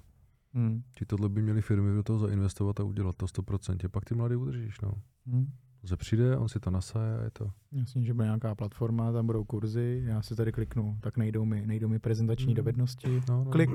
Hmm. 0.55 0.83
Ti 0.95 1.07
tohle 1.07 1.29
by 1.29 1.43
měli 1.43 1.63
firmy 1.63 1.95
do 1.95 2.03
toho 2.03 2.19
zainvestovat 2.19 2.81
a 2.81 2.85
udělat 2.85 3.17
to 3.17 3.27
100%. 3.27 3.89
Pak 3.89 4.05
ty 4.05 4.15
mladý 4.15 4.37
udržíš, 4.37 4.81
no. 4.81 4.93
Hmm. 5.27 5.53
Se 5.85 5.97
přijde, 5.97 6.37
on 6.37 6.49
si 6.49 6.61
to 6.61 6.71
nasaje 6.71 7.19
a 7.19 7.23
je 7.23 7.31
to. 7.31 7.51
Jasně, 7.73 8.05
že 8.05 8.15
bude 8.15 8.25
nějaká 8.27 8.55
platforma, 8.55 9.13
tam 9.13 9.27
budou 9.27 9.45
kurzy, 9.45 10.03
já 10.07 10.23
si 10.23 10.37
tady 10.37 10.53
kliknu, 10.53 10.99
tak 11.01 11.17
nejdou 11.17 11.45
mi, 11.45 11.67
nejdou 11.67 11.89
mi 11.89 11.99
prezentační 11.99 12.47
Hmm. 12.47 12.55
dovednosti, 12.57 13.21
No, 13.29 13.45
no. 13.45 13.51
klik, 13.51 13.71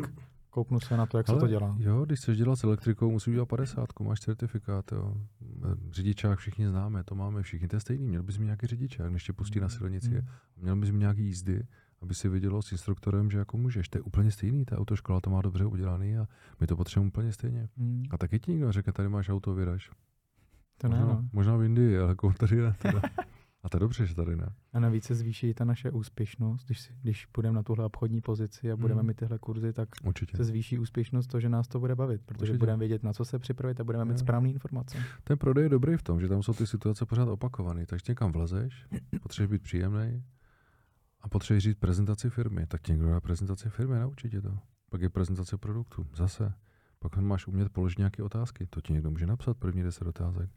kouknu 0.49 0.79
se 0.79 0.97
na 0.97 1.05
to, 1.05 1.17
jak 1.17 1.27
se 1.27 1.35
to 1.35 1.47
dělá. 1.47 1.75
Jo, 1.79 2.05
když 2.05 2.19
chceš 2.19 2.37
dělat 2.37 2.55
s 2.55 2.63
elektrikou, 2.63 3.11
musíš 3.11 3.27
udělat 3.31 3.45
50, 3.45 3.99
máš 3.99 4.19
certifikát, 4.19 4.91
jo. 4.91 5.15
Řidičák 5.91 6.39
všichni 6.39 6.67
známe, 6.67 7.03
to 7.03 7.15
máme 7.15 7.41
všichni, 7.41 7.67
to 7.67 7.75
je 7.75 7.79
stejný, 7.79 8.07
měl 8.07 8.23
bys 8.23 8.37
mít 8.37 8.45
nějaký 8.45 8.67
řidičák, 8.67 9.11
než 9.11 9.23
tě 9.23 9.33
pustí 9.33 9.59
na 9.59 9.69
silnici. 9.69 10.09
Hmm. 10.09 10.27
Měl 10.61 10.75
bys 10.75 10.89
mít 10.91 10.99
nějaký 10.99 11.23
jízdy, 11.25 11.63
aby 12.01 12.13
si 12.15 12.29
vidělo 12.29 12.61
s 12.61 12.71
instruktorem, 12.71 13.31
že 13.31 13.37
jako 13.37 13.57
můžeš. 13.57 13.89
To 13.89 13.97
je 13.97 14.01
úplně 14.01 14.31
stejný, 14.31 14.65
ta 14.65 14.77
autoškola 14.77 15.21
to 15.21 15.29
má 15.29 15.41
dobře 15.41 15.65
udělaný 15.65 16.17
a 16.17 16.27
my 16.59 16.67
to 16.67 16.75
potřebujeme 16.77 17.07
úplně 17.07 17.31
stejně. 17.31 17.69
Hmm. 17.77 18.03
A 18.09 18.17
taky 18.17 18.39
ti 18.39 18.51
nikdo 18.51 18.71
řekne, 18.71 18.93
tady 18.93 19.09
máš 19.09 19.29
auto, 19.29 19.53
vyraž. 19.55 19.91
To 20.77 20.87
ne, 20.87 20.99
možná, 20.99 21.13
no. 21.13 21.29
možná 21.33 21.57
v 21.57 21.63
Indii, 21.63 21.97
ale 21.97 22.09
jako 22.09 22.33
tady 22.33 22.55
ne. 22.61 22.75
Teda. 22.81 23.01
A 23.63 23.69
to 23.69 23.77
je 23.77 23.79
dobře, 23.79 24.05
že 24.05 24.15
tady 24.15 24.35
ne. 24.35 24.49
A 24.73 24.79
navíc 24.79 25.03
se 25.03 25.15
zvýší 25.15 25.49
i 25.49 25.53
ta 25.53 25.65
naše 25.65 25.91
úspěšnost, 25.91 26.65
když, 26.65 26.91
když 27.01 27.25
půjdeme 27.25 27.55
na 27.55 27.63
tuhle 27.63 27.85
obchodní 27.85 28.21
pozici 28.21 28.71
a 28.71 28.75
budeme 28.77 28.99
Hmm. 28.99 29.07
mít 29.07 29.17
tyhle 29.17 29.39
kurzy, 29.39 29.73
tak 29.73 29.89
Určitě. 30.03 30.37
se 30.37 30.43
zvýší 30.43 30.79
úspěšnost 30.79 31.27
to, 31.27 31.39
že 31.39 31.49
nás 31.49 31.67
to 31.67 31.79
bude 31.79 31.95
bavit, 31.95 32.21
protože 32.25 32.41
Určitě. 32.41 32.57
budeme 32.57 32.79
vědět, 32.79 33.03
na 33.03 33.13
co 33.13 33.25
se 33.25 33.39
připravit 33.39 33.79
a 33.79 33.83
budeme 33.83 34.05
mít 34.05 34.19
správné 34.19 34.49
informace. 34.49 34.97
Ten 35.23 35.37
prodej 35.37 35.63
je 35.63 35.69
dobrý 35.69 35.97
v 35.97 36.03
tom, 36.03 36.21
že 36.21 36.27
tam 36.27 36.43
jsou 36.43 36.53
ty 36.53 36.67
situace 36.67 37.05
pořád 37.05 37.27
opakované. 37.29 37.85
Takže 37.85 38.03
někam 38.09 38.31
vlezeš, 38.31 38.85
potřebuješ 39.21 39.51
být 39.51 39.63
příjemný 39.63 40.23
a 41.21 41.29
potřebuješ 41.29 41.63
říct 41.63 41.77
prezentaci 41.79 42.29
firmy. 42.29 42.67
Tak 42.67 42.81
ti 42.81 42.91
někdo 42.91 43.09
dá 43.09 43.21
prezentaci 43.21 43.69
firmy, 43.69 43.99
naučí 43.99 44.29
tě 44.29 44.41
to. 44.41 44.57
Pak 44.89 45.01
je 45.01 45.09
prezentace 45.09 45.57
produktu, 45.57 46.07
zase. 46.15 46.53
Pak 46.99 47.17
máš 47.17 47.47
umět 47.47 47.69
položit 47.69 47.97
nějaké 47.97 48.23
otázky, 48.23 48.67
to 48.69 48.81
ti 48.81 48.93
někdo 48.93 49.11
může 49.11 49.27
napsat, 49.27 49.57
první 49.57 49.83
deset 49.83 50.07
otázek. 50.07 50.49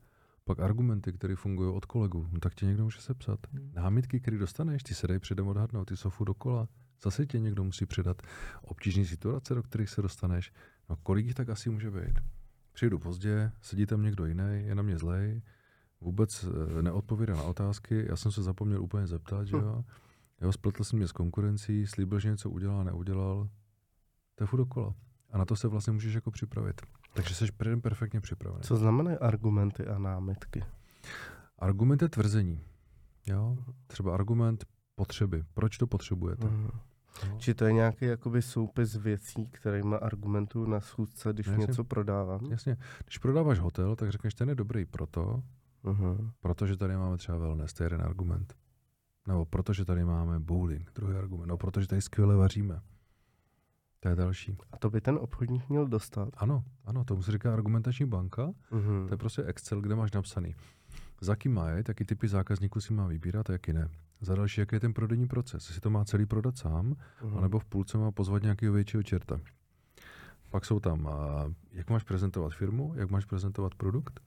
Pak 0.48 0.60
argumenty, 0.60 1.12
které 1.12 1.36
fungují 1.36 1.74
od 1.74 1.84
kolegů, 1.84 2.28
no 2.32 2.40
tak 2.40 2.54
ti 2.54 2.66
někdo 2.66 2.84
může 2.84 3.00
sepsat. 3.00 3.38
Námitky, 3.74 4.20
které 4.20 4.38
dostaneš, 4.38 4.82
ty 4.82 4.94
se 4.94 5.06
dají 5.06 5.20
předem 5.20 5.48
odhadnout, 5.48 5.84
ty 5.84 5.96
jsou 5.96 6.10
dokola. 6.24 6.68
Zase 7.02 7.26
tě 7.26 7.38
někdo 7.38 7.64
musí 7.64 7.86
předat 7.86 8.22
obtížné 8.62 9.04
situace, 9.04 9.54
do 9.54 9.62
kterých 9.62 9.90
se 9.90 10.02
dostaneš. 10.02 10.52
No 10.88 10.96
kolik 10.96 11.26
jich 11.26 11.34
tak 11.34 11.48
asi 11.48 11.70
může 11.70 11.90
být? 11.90 12.20
Přijdu 12.72 12.98
pozdě, 12.98 13.52
sedí 13.60 13.86
tam 13.86 14.02
někdo 14.02 14.26
jiný, 14.26 14.64
je 14.66 14.74
na 14.74 14.82
mě 14.82 14.98
zlej, 14.98 15.42
vůbec 16.00 16.44
eh, 16.44 16.82
neodpovídá 16.82 17.34
na 17.34 17.42
otázky, 17.42 18.06
já 18.08 18.16
jsem 18.16 18.32
se 18.32 18.42
zapomněl 18.42 18.82
úplně 18.82 19.06
zeptat, 19.06 19.46
že 19.46 19.56
jo. 19.56 19.84
Jo, 20.40 20.52
spletl 20.52 20.84
jsem 20.84 20.98
mě 20.98 21.08
s 21.08 21.12
konkurencí, 21.12 21.86
slíbil, 21.86 22.20
že 22.20 22.28
něco 22.28 22.50
udělal, 22.50 22.84
neudělal. 22.84 23.48
To 24.34 24.44
je 24.44 24.46
furt 24.46 24.58
dokola. 24.58 24.94
A 25.30 25.38
na 25.38 25.44
to 25.44 25.56
se 25.56 25.68
vlastně 25.68 25.92
můžeš 25.92 26.14
jako 26.14 26.30
připravit. 26.30 26.82
Takže 27.16 27.34
jsi 27.34 27.52
předem 27.52 27.80
perfektně 27.80 28.20
připravený. 28.20 28.62
Co 28.62 28.76
znamenají 28.76 29.18
argumenty 29.18 29.86
a 29.86 29.98
námitky? 29.98 30.64
Argument 31.58 32.02
je 32.02 32.08
tvrzení. 32.08 32.60
Jo? 33.26 33.56
Třeba 33.86 34.14
argument 34.14 34.64
potřeby. 34.94 35.44
Proč 35.54 35.78
to 35.78 35.86
potřebujete? 35.86 36.46
Mhm. 36.46 36.64
Jo? 36.64 37.38
Či 37.38 37.54
to 37.54 37.64
je 37.64 37.72
nějaký 37.72 38.04
jakoby 38.04 38.42
soupis 38.42 38.96
věcí, 38.96 39.46
kterýma 39.46 39.96
argumentuju 39.96 40.66
na 40.66 40.80
schůzce, 40.80 41.32
když 41.32 41.46
Jasně. 41.46 41.60
něco 41.60 41.84
prodávám? 41.84 42.40
Jasně. 42.50 42.76
Když 43.04 43.18
prodáváš 43.18 43.58
hotel, 43.58 43.96
tak 43.96 44.12
řekneš, 44.12 44.34
ten 44.34 44.48
je 44.48 44.54
dobrý 44.54 44.84
proto, 44.84 45.42
Mhm. 45.82 46.30
protože 46.40 46.76
tady 46.76 46.96
máme 46.96 47.16
třeba 47.16 47.38
wellness, 47.38 47.72
to 47.72 47.82
je 47.82 47.84
jeden 47.86 48.02
argument. 48.02 48.54
Nebo 49.28 49.44
protože 49.44 49.84
tady 49.84 50.04
máme 50.04 50.40
bowling, 50.40 50.90
druhý 50.94 51.16
argument. 51.16 51.46
No, 51.48 51.56
protože 51.56 51.86
tady 51.86 52.02
skvěle 52.02 52.36
vaříme. 52.36 52.80
To 54.00 54.08
je 54.08 54.16
další. 54.16 54.56
A 54.72 54.76
to 54.78 54.90
by 54.90 55.00
ten 55.00 55.18
obchodník 55.20 55.68
měl 55.68 55.86
dostat. 55.86 56.28
Ano, 56.36 56.64
ano, 56.84 57.04
tomu 57.04 57.22
se 57.22 57.32
říká 57.32 57.54
argumentační 57.54 58.06
banka. 58.06 58.52
Mhm. 58.70 59.06
To 59.08 59.14
je 59.14 59.18
prostě 59.18 59.42
Excel, 59.42 59.80
kde 59.80 59.94
máš 59.94 60.12
napsaný, 60.12 60.54
za 61.20 61.36
kým 61.36 61.54
má 61.54 61.68
jet, 61.70 61.88
jaký 61.88 62.04
typy 62.04 62.28
zákazníků 62.28 62.80
si 62.80 62.92
má 62.92 63.06
vybírat 63.06 63.50
a 63.50 63.52
jaký 63.52 63.72
ne. 63.72 63.88
Za 64.20 64.34
další, 64.34 64.60
jaký 64.60 64.76
je 64.76 64.80
ten 64.80 64.94
prodejní 64.94 65.26
proces, 65.26 65.68
jestli 65.68 65.80
to 65.80 65.90
má 65.90 66.04
celý 66.04 66.26
prodat 66.26 66.56
sám, 66.58 66.96
Mhm. 67.22 67.38
anebo 67.38 67.58
v 67.58 67.64
půlce 67.64 67.98
má 67.98 68.10
pozvat 68.12 68.42
nějakého 68.42 68.74
většího 68.74 69.02
čerta. 69.02 69.40
Pak 70.50 70.64
jsou 70.64 70.80
tam, 70.80 71.06
a 71.06 71.44
jak 71.72 71.90
máš 71.90 72.02
prezentovat 72.02 72.52
firmu, 72.54 72.92
jak 72.96 73.10
máš 73.10 73.24
prezentovat 73.24 73.74
produkt, 73.74 74.20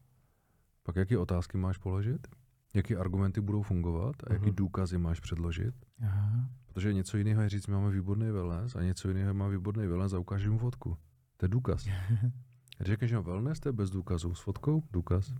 pak 0.83 0.95
jaké 0.95 1.17
otázky 1.17 1.57
máš 1.57 1.77
položit, 1.77 2.27
jaký 2.73 2.95
argumenty 2.95 3.41
budou 3.41 3.61
fungovat 3.61 4.15
a 4.27 4.33
jaký 4.33 4.45
Mhm. 4.45 4.55
důkazy 4.55 4.97
máš 4.97 5.19
předložit. 5.19 5.75
Aha. 6.01 6.49
Protože 6.79 6.93
něco 6.93 7.17
jiného 7.17 7.41
je 7.41 7.49
říct, 7.49 7.67
my 7.67 7.73
máme 7.73 7.91
výborný 7.91 8.31
wellness 8.31 8.75
a 8.75 8.81
něco 8.83 9.07
jiného 9.07 9.33
má 9.33 9.47
výborný 9.47 9.87
wellness 9.87 10.13
a 10.13 10.19
ukážeš 10.19 10.49
mu 10.49 10.57
fotku. 10.57 10.97
To 11.37 11.45
je 11.45 11.49
důkaz. 11.49 11.85
Když 12.77 12.87
řekneš, 12.87 13.09
že 13.09 13.15
mám 13.15 13.25
wellness, 13.25 13.59
to 13.59 13.69
je 13.69 13.73
bez 13.73 13.89
důkazů. 13.89 14.33
S 14.33 14.39
fotkou, 14.39 14.83
důkaz. 14.91 15.33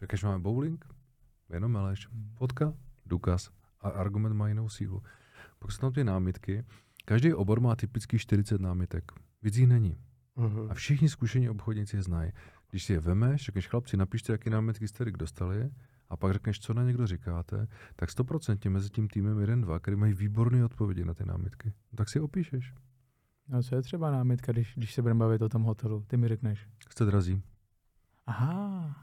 Řekneš, 0.00 0.20
že 0.20 0.26
máme 0.26 0.38
bowling, 0.38 0.84
jenom 1.52 1.72
meleš. 1.72 2.08
Fotka, 2.34 2.74
důkaz. 3.06 3.50
A 3.80 3.88
argument 3.88 4.32
má 4.32 4.48
jinou 4.48 4.68
sílu. 4.68 5.02
Pak 5.58 5.72
jsou 5.72 5.80
tam 5.80 5.92
ty 5.92 6.04
námitky. 6.04 6.64
Každý 7.04 7.34
obor 7.34 7.60
má 7.60 7.76
typicky 7.76 8.18
40 8.18 8.60
námitek. 8.60 9.12
Víc 9.42 9.56
jich 9.56 9.68
není. 9.68 9.98
Mhm. 10.36 10.70
A 10.70 10.74
všichni 10.74 11.08
zkušení 11.08 11.50
obchodníci 11.50 11.96
je 11.96 12.02
znají. 12.02 12.32
Když 12.70 12.84
si 12.84 12.92
je 12.92 13.00
vemeš, 13.00 13.44
řekneš, 13.44 13.68
chlapci, 13.68 13.96
napište, 13.96 14.32
jaký 14.32 14.50
námitky 14.50 14.88
jste 14.88 15.04
dostali, 15.04 15.70
a 16.08 16.16
pak 16.16 16.32
řekneš, 16.32 16.60
co 16.60 16.74
na 16.74 16.82
někdo 16.82 17.06
říkáte, 17.06 17.66
tak 17.96 18.08
100% 18.08 18.70
mezi 18.70 18.90
tím 18.90 19.08
týmem 19.08 19.40
jeden, 19.40 19.60
dva, 19.60 19.78
který 19.78 19.96
mají 19.96 20.12
výborné 20.12 20.64
odpovědi 20.64 21.04
na 21.04 21.14
ty 21.14 21.24
námitky. 21.24 21.72
Tak 21.94 22.08
si 22.08 22.20
opíšeš. 22.20 22.74
No 23.48 23.62
co 23.62 23.74
je 23.74 23.82
třeba 23.82 24.10
námitka, 24.10 24.52
když, 24.52 24.74
když 24.76 24.94
se 24.94 25.02
budeme 25.02 25.18
bavit 25.18 25.42
o 25.42 25.48
tom 25.48 25.62
hotelu? 25.62 26.04
Ty 26.06 26.16
mi 26.16 26.28
řekneš. 26.28 26.68
Jste 26.90 27.04
drazí. 27.04 27.42
Aha. 28.26 28.96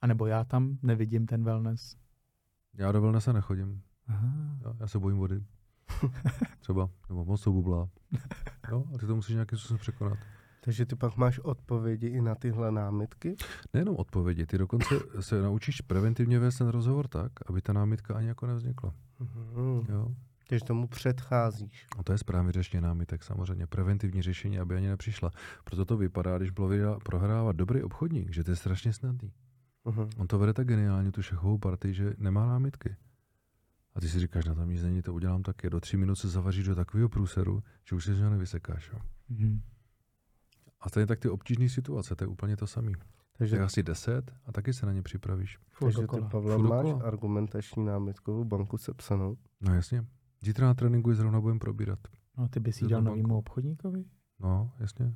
A 0.00 0.06
nebo 0.06 0.26
já 0.26 0.44
tam 0.44 0.78
nevidím 0.82 1.26
ten 1.26 1.44
wellness. 1.44 1.96
Já 2.74 2.92
do 2.92 3.00
wellnessa 3.00 3.32
nechodím. 3.32 3.82
Aha. 4.06 4.58
Jo, 4.64 4.74
já 4.80 4.86
se 4.86 4.98
bojím 4.98 5.18
vody. 5.18 5.44
Třeba. 6.60 6.90
Nebo 7.08 7.24
moc 7.24 7.44
to 7.44 7.52
bublá. 7.52 7.88
Jo, 8.70 8.84
a 8.94 8.98
ty 8.98 9.06
to 9.06 9.16
musíš 9.16 9.34
nějakým 9.34 9.58
způsobem 9.58 9.78
překonat. 9.78 10.18
Takže 10.64 10.86
ty 10.86 10.96
pak 10.96 11.16
máš 11.16 11.38
odpovědi 11.38 12.06
i 12.06 12.20
na 12.20 12.34
tyhle 12.34 12.72
námitky? 12.72 13.36
Nejenom 13.74 13.96
odpovědi, 13.96 14.46
ty 14.46 14.58
dokonce 14.58 14.94
se 15.20 15.42
naučíš 15.42 15.80
preventivně 15.80 16.38
vést 16.38 16.58
ten 16.58 16.68
rozhovor 16.68 17.08
tak, 17.08 17.32
aby 17.46 17.62
ta 17.62 17.72
námitka 17.72 18.14
ani 18.14 18.28
jako 18.28 18.46
nevznikla. 18.46 18.94
Mhm. 19.20 19.86
Jo? 19.88 20.08
Takže 20.48 20.64
tomu 20.64 20.86
předcházíš. 20.86 21.86
A 21.98 22.02
to 22.02 22.12
je 22.12 22.18
správně 22.18 22.52
řešení 22.52 22.82
námitek, 22.82 23.22
samozřejmě. 23.22 23.66
Preventivní 23.66 24.22
řešení, 24.22 24.58
aby 24.58 24.76
ani 24.76 24.88
nepřišla. 24.88 25.30
Proto 25.64 25.84
to 25.84 25.96
vypadá, 25.96 26.38
když 26.38 26.50
bylo 26.50 26.98
prohrávat 27.04 27.56
dobrý 27.56 27.82
obchodník, 27.82 28.32
že 28.32 28.44
to 28.44 28.50
je 28.50 28.56
strašně 28.56 28.92
snadný. 28.92 29.32
Mhm. 29.84 30.10
On 30.18 30.26
to 30.26 30.38
vede 30.38 30.52
tak 30.52 30.66
geniálně, 30.66 31.12
tu 31.12 31.22
šachovou 31.22 31.58
partii, 31.58 31.94
že 31.94 32.14
nemá 32.18 32.46
námitky. 32.46 32.96
A 33.94 34.00
ty 34.00 34.08
si 34.08 34.20
říkáš, 34.20 34.44
na 34.44 34.54
tom 34.54 34.70
nic 34.70 34.82
není, 34.82 35.02
to 35.02 35.14
udělám 35.14 35.42
taky. 35.42 35.70
Do 35.70 35.80
tří 35.80 35.96
minut 35.96 36.16
se 36.16 36.28
zavaří 36.28 36.62
do 36.62 36.74
takového 36.74 37.08
průseru, 37.08 37.62
že 37.88 37.96
už 37.96 38.04
si 38.04 38.14
z 38.14 38.18
něho 38.18 38.30
nevysekáš. 38.30 38.90
Jo? 38.92 38.98
Mhm. 39.28 39.62
A 40.82 40.88
stejně 40.88 41.06
tak 41.06 41.18
ty 41.18 41.28
obtížné 41.28 41.68
situace, 41.68 42.16
to 42.16 42.24
je 42.24 42.28
úplně 42.28 42.56
to 42.56 42.66
samé. 42.66 42.92
Takže, 43.38 43.56
Tak 43.56 43.64
asi 43.64 43.82
deset 43.82 44.32
a 44.46 44.52
taky 44.52 44.72
se 44.72 44.86
na 44.86 44.92
ně 44.92 45.02
připravíš. 45.02 45.58
Furt 45.70 45.88
takže 45.94 46.00
ty. 46.00 46.06
Pavle, 46.30 46.56
Furt 46.56 46.68
máš 46.68 46.82
dokola. 46.86 47.04
argumentační 47.08 47.84
námitkovou 47.84 48.44
banku 48.44 48.78
sepsanou. 48.78 49.36
No 49.60 49.74
jasně. 49.74 50.04
Zítra 50.44 50.66
na 50.66 50.74
tréninku 50.74 51.10
ji 51.10 51.16
zrovna 51.16 51.40
budeme 51.40 51.60
probírat. 51.60 51.98
No 52.38 52.48
ty 52.48 52.60
bys 52.60 52.82
jí 52.82 52.88
dal 52.88 53.02
banku. 53.02 53.10
novýmu 53.16 53.38
obchodníkovi? 53.38 54.04
No, 54.40 54.72
jasně. 54.78 55.14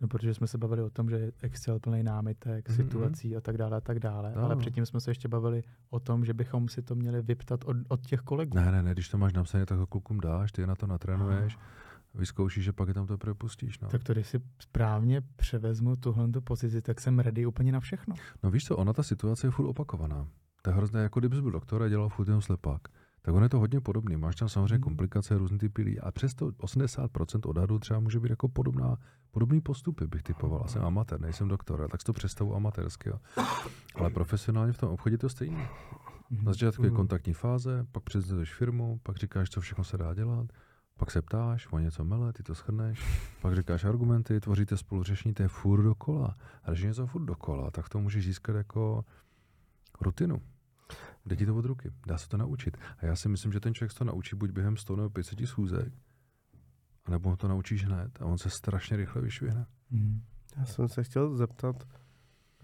No, 0.00 0.08
protože 0.08 0.34
jsme 0.34 0.46
se 0.46 0.58
bavili 0.58 0.82
o 0.82 0.90
tom, 0.90 1.10
že 1.10 1.16
je 1.16 1.32
Excel 1.40 1.80
plný 1.80 2.02
námitek, 2.02 2.68
Mhm, 2.68 2.76
situací 2.76 3.36
a 3.36 3.40
tak 3.40 3.56
dále 3.58 3.76
a 3.76 3.80
tak 3.80 3.98
dále. 4.00 4.32
No. 4.36 4.42
Ale 4.42 4.56
předtím 4.56 4.86
jsme 4.86 5.00
se 5.00 5.10
ještě 5.10 5.28
bavili 5.28 5.62
o 5.90 6.00
tom, 6.00 6.24
že 6.24 6.34
bychom 6.34 6.68
si 6.68 6.82
to 6.82 6.94
měli 6.94 7.22
vyptat 7.22 7.64
od, 7.64 7.76
od 7.88 8.06
těch 8.06 8.20
kolegů. 8.20 8.56
Ne, 8.56 8.72
ne, 8.72 8.82
ne, 8.82 8.92
když 8.92 9.08
to 9.08 9.18
máš 9.18 9.32
napsané, 9.32 9.66
tak 9.66 9.78
ho 9.78 9.86
klukům 9.86 10.20
dáš, 10.20 10.52
ty 10.52 10.60
je 10.62 10.66
na 10.66 10.74
to 10.74 10.86
natrénuješ. 10.86 11.58
Vyzkoušíš 12.16 12.68
a 12.68 12.72
pak 12.72 12.88
je 12.88 12.94
tam 12.94 13.06
to 13.06 13.34
pustíš. 13.34 13.80
No. 13.80 13.88
Tak 13.88 14.04
to, 14.04 14.12
když 14.12 14.26
si 14.28 14.40
správně 14.58 15.20
převezmu 15.36 15.96
tuhle 15.96 16.28
pozici, 16.44 16.82
tak 16.82 17.00
jsem 17.00 17.18
ready 17.18 17.46
úplně 17.46 17.72
na 17.72 17.80
všechno. 17.80 18.14
no 18.42 18.50
víš 18.50 18.64
co, 18.64 18.76
ona 18.76 18.92
ta 18.92 19.02
situace 19.02 19.46
je 19.46 19.50
furt 19.50 19.66
opakovaná. 19.66 20.28
To 20.62 20.70
je 20.70 20.76
hrozné, 20.76 21.02
jako 21.02 21.20
kdybys 21.20 21.40
byl 21.40 21.50
doktor 21.50 21.82
a 21.82 21.88
dělal 21.88 22.08
furt 22.08 22.26
jenom 22.28 22.42
slepák. 22.42 22.80
Tak 23.22 23.34
on 23.34 23.42
je 23.42 23.48
to 23.48 23.58
hodně 23.58 23.80
podobný. 23.80 24.16
Máš 24.16 24.36
tam 24.36 24.48
samozřejmě 24.48 24.74
Mhm. 24.74 24.80
komplikace, 24.82 25.38
různý 25.38 25.58
typy 25.58 25.82
lidí. 25.82 26.00
A 26.00 26.10
přesto 26.10 26.46
80% 26.58 27.46
odhadů 27.46 27.78
třeba 27.78 28.00
může 28.00 28.20
být 28.20 28.30
jako 28.30 28.48
podobná, 28.48 28.96
podobný 29.30 29.60
postupy, 29.60 30.06
bych 30.06 30.22
typoval. 30.22 30.60
Já 30.64 30.68
jsem 30.68 30.84
amatér, 30.84 31.20
nejsem 31.20 31.48
doktor, 31.48 31.88
tak 31.90 32.00
si 32.00 32.04
to 32.04 32.12
představu 32.12 32.54
amatérsky. 32.54 33.08
Jo. 33.08 33.18
Ale 33.94 34.10
profesionálně 34.10 34.72
v 34.72 34.78
tom 34.78 34.90
obchodě 34.90 35.14
je 35.14 35.18
to 35.18 35.28
stejné. 35.28 35.68
Mhm. 36.30 36.44
Na 36.44 36.52
začátku 36.52 36.82
je 36.84 36.90
Mhm. 36.90 36.96
kontaktní 36.96 37.32
fáze, 37.32 37.86
pak 37.92 38.02
prezentuješ 38.02 38.54
firmu, 38.54 39.00
pak 39.02 39.16
říkáš, 39.16 39.50
co 39.50 39.60
všechno 39.60 39.84
se 39.84 39.98
dá 39.98 40.14
dělat, 40.14 40.46
pak 40.98 41.10
se 41.10 41.22
ptáš, 41.22 41.72
o 41.72 41.78
něco 41.78 42.04
mele, 42.04 42.32
ty 42.32 42.42
to 42.42 42.54
schrneš, 42.54 43.00
pak 43.42 43.54
říkáš 43.54 43.84
argumenty, 43.84 44.40
tvoříte 44.40 44.76
spolu 44.76 45.02
řešení, 45.02 45.34
to 45.34 45.42
je 45.42 45.48
furt 45.48 45.82
dokola. 45.82 46.36
A 46.62 46.70
když 46.70 46.80
je 46.80 46.88
něco 46.88 47.06
furt 47.06 47.24
dokola, 47.24 47.70
tak 47.70 47.88
to 47.88 48.00
můžeš 48.00 48.24
získat 48.24 48.56
jako 48.56 49.04
rutinu. 50.00 50.42
Jde 51.26 51.36
ti 51.36 51.46
to 51.46 51.56
od 51.56 51.64
ruky, 51.64 51.92
dá 52.06 52.18
se 52.18 52.28
to 52.28 52.36
naučit. 52.36 52.76
A 52.98 53.06
já 53.06 53.16
si 53.16 53.28
myslím, 53.28 53.52
že 53.52 53.60
ten 53.60 53.74
člověk 53.74 53.92
se 53.92 53.98
to 53.98 54.04
naučí 54.04 54.36
buď 54.36 54.50
během 54.50 54.76
100 54.76 54.96
nebo 54.96 55.10
500 55.10 55.46
schůzek, 55.46 55.92
anebo 57.04 57.30
ho 57.30 57.36
to 57.36 57.48
naučíš 57.48 57.84
hned 57.84 58.22
a 58.22 58.24
on 58.24 58.38
se 58.38 58.50
strašně 58.50 58.96
rychle 58.96 59.22
vyšvihne. 59.22 59.66
Mhm. 59.90 60.22
Já 60.56 60.64
jsem 60.64 60.88
se 60.88 61.04
chtěl 61.04 61.36
zeptat, 61.36 61.76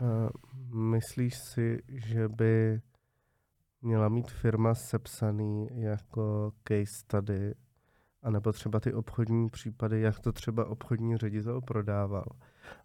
uh, 0.01 0.81
myslíš 0.91 1.35
si, 1.39 1.83
že 1.89 2.29
by 2.29 2.81
měla 3.83 4.09
mít 4.09 4.31
firma 4.31 4.75
sepsaný 4.75 5.69
jako 5.71 6.53
case 6.69 6.93
study, 7.01 7.55
anebo 8.23 8.53
třeba 8.53 8.81
ty 8.81 8.95
obchodní 8.95 9.51
případy, 9.51 10.01
jak 10.01 10.21
to 10.21 10.33
třeba 10.33 10.65
obchodní 10.65 11.17
ředitel 11.17 11.61
prodával 11.61 12.25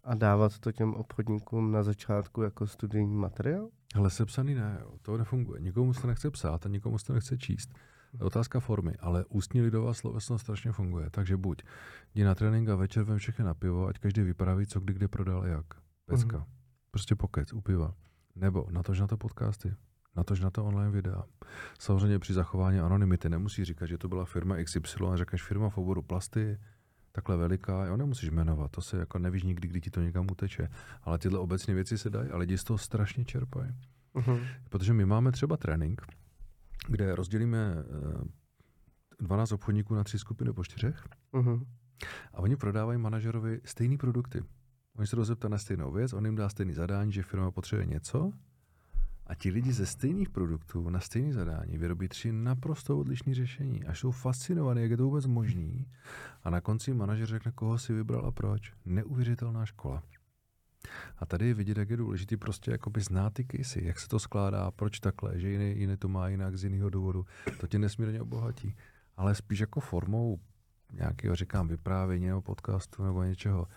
a 0.04 0.15
dávat 0.15 0.60
to 0.60 0.71
těm 0.71 0.93
obchodníkům 0.93 1.71
na 1.71 1.84
začátku 1.84 2.41
jako 2.41 2.67
studijní 2.67 3.15
materiál? 3.15 3.69
Ale 3.95 4.10
sepsaný 4.10 4.54
ne, 4.54 4.82
to 5.02 5.17
nefunguje. 5.17 5.62
Nikomu 5.62 5.93
se 5.93 6.08
nechce 6.08 6.32
psát 6.32 6.65
a 6.65 6.69
nikomu 6.69 6.97
se 6.97 7.13
nechce 7.13 7.38
číst. 7.38 7.73
To 8.12 8.23
je 8.23 8.28
otázka 8.28 8.60
formy, 8.60 8.93
ale 9.00 9.26
ústní 9.26 9.62
lidová 9.62 9.93
slovesnost 9.93 10.43
strašně 10.43 10.71
funguje. 10.71 11.10
Takže 11.10 11.38
buď 11.38 11.63
jdi 12.15 12.23
na 12.23 12.36
trénink 12.36 12.69
a 12.69 12.76
večer 12.76 13.04
vem 13.04 13.17
všechny 13.17 13.45
na 13.45 13.54
pivo, 13.54 13.88
ať 13.88 14.00
každý 14.00 14.21
vypráví, 14.21 14.65
co 14.65 14.80
kdy 14.80 14.93
kde 14.93 15.08
prodal 15.08 15.41
a 15.41 15.47
jak. 15.47 15.65
Pecka. 16.06 16.38
Mhm. 16.38 16.45
Prostě 16.91 17.15
pokec 17.15 17.54
u 17.54 17.62
piva. 17.62 17.93
Nebo 18.36 18.67
natož 18.71 19.00
na 19.00 19.08
to 19.08 19.17
podcasty. 19.17 19.76
Natož 20.15 20.39
na 20.39 20.50
to 20.50 20.65
online 20.65 20.91
videa. 20.91 21.24
Samozřejmě 21.80 22.20
při 22.20 22.34
zachování 22.34 22.80
anonymity 22.80 23.30
nemusí 23.30 23.65
říkat, 23.65 23.86
že 23.86 23.98
to 23.98 24.08
byla 24.08 24.26
firma 24.26 24.63
XY, 24.63 24.80
a 25.12 25.17
řekneš 25.17 25.43
firma 25.43 25.70
v 25.70 25.78
oboru 25.78 26.02
plasty, 26.02 26.60
takhle 27.12 27.38
veliká, 27.38 27.86
jo, 27.86 27.98
nemusíš 27.98 28.30
jmenovat, 28.30 28.72
to 28.72 28.82
se 28.82 28.98
jako 28.98 29.20
nevíš 29.20 29.43
nikdy, 29.43 29.67
kdy 29.67 29.82
ti 29.82 29.89
to 29.91 30.02
někam 30.02 30.28
uteče. 30.32 30.70
Ale 31.02 31.17
tyhle 31.17 31.39
obecné 31.39 31.74
věci 31.74 31.98
se 31.98 32.10
dají 32.10 32.30
a 32.30 32.38
lidi 32.38 32.58
z 32.58 32.63
toho 32.63 32.78
strašně 32.78 33.26
čerpají. 33.26 33.72
Uh-huh. 34.15 34.48
Protože 34.70 34.93
my 34.93 35.06
máme 35.06 35.32
třeba 35.32 35.58
trénink, 35.58 36.02
kde 36.88 37.15
rozdělíme 37.15 37.76
eh, 37.80 38.24
12 39.20 39.52
obchodníků 39.52 39.96
na 39.96 40.04
tři 40.04 40.20
skupiny 40.20 40.54
po 40.54 40.63
čtyřech 40.63 41.04
Uh-huh. 41.34 41.65
a 42.34 42.38
oni 42.39 42.56
prodávají 42.56 43.00
manažerovi 43.00 43.62
stejné 43.65 43.98
produkty. 43.98 44.43
Oni 44.98 45.08
se 45.08 45.15
rozeptají 45.15 45.52
na 45.52 45.58
stejnou 45.58 45.91
věc, 45.91 46.13
on 46.13 46.26
jim 46.26 46.36
dá 46.36 46.50
stejný 46.50 46.74
zadání, 46.74 47.12
že 47.12 47.24
firma 47.24 47.52
potřebuje 47.52 47.86
něco 47.86 48.32
a 49.28 49.36
ti 49.36 49.50
lidi 49.50 49.74
ze 49.74 49.86
stejných 49.86 50.30
produktů 50.30 50.90
na 50.90 51.00
stejné 51.00 51.34
zadání 51.34 51.78
vyrobí 51.78 52.08
tři 52.08 52.32
naprosto 52.32 53.00
odlišné 53.00 53.34
řešení. 53.34 53.84
Až 53.84 54.00
jsou 54.00 54.12
fascinovaní, 54.12 54.82
jak 54.82 54.92
je 54.92 54.98
to 54.98 55.04
vůbec 55.04 55.26
možný. 55.26 55.88
A 56.44 56.50
na 56.50 56.62
konci 56.62 56.94
manažer 56.94 57.28
řekne, 57.28 57.52
koho 57.52 57.78
si 57.78 57.94
vybral 57.94 58.26
a 58.26 58.32
proč. 58.32 58.74
Neuvěřitelná 58.86 59.66
škola. 59.66 60.04
A 61.18 61.26
tady 61.26 61.48
je 61.48 61.54
vidět, 61.54 61.78
jak 61.78 61.90
je 61.90 61.98
důležitý 61.98 62.38
prostě 62.38 62.72
jakoby 62.72 63.02
znát 63.02 63.34
ty 63.34 63.46
casey, 63.52 63.86
jak 63.86 64.00
se 64.00 64.08
to 64.08 64.20
skládá, 64.20 64.72
proč 64.72 65.00
takhle, 65.00 65.40
že 65.40 65.50
jiný, 65.50 65.80
jiný 65.80 65.98
to 65.98 66.08
má 66.08 66.28
jinak 66.28 66.58
z 66.58 66.63
jiného 66.63 66.90
důvodu. 66.90 67.26
To 67.60 67.68
tě 67.68 67.80
nesmírně 67.80 68.22
obohatí. 68.22 68.76
Ale 69.16 69.36
spíš 69.36 69.60
jako 69.60 69.80
formou 69.80 70.40
nějakého, 70.94 71.36
říkám, 71.36 71.68
vyprávění 71.68 72.28
nebo 72.28 72.42
podcastu 72.42 73.04
nebo 73.04 73.24
něčeho. 73.24 73.68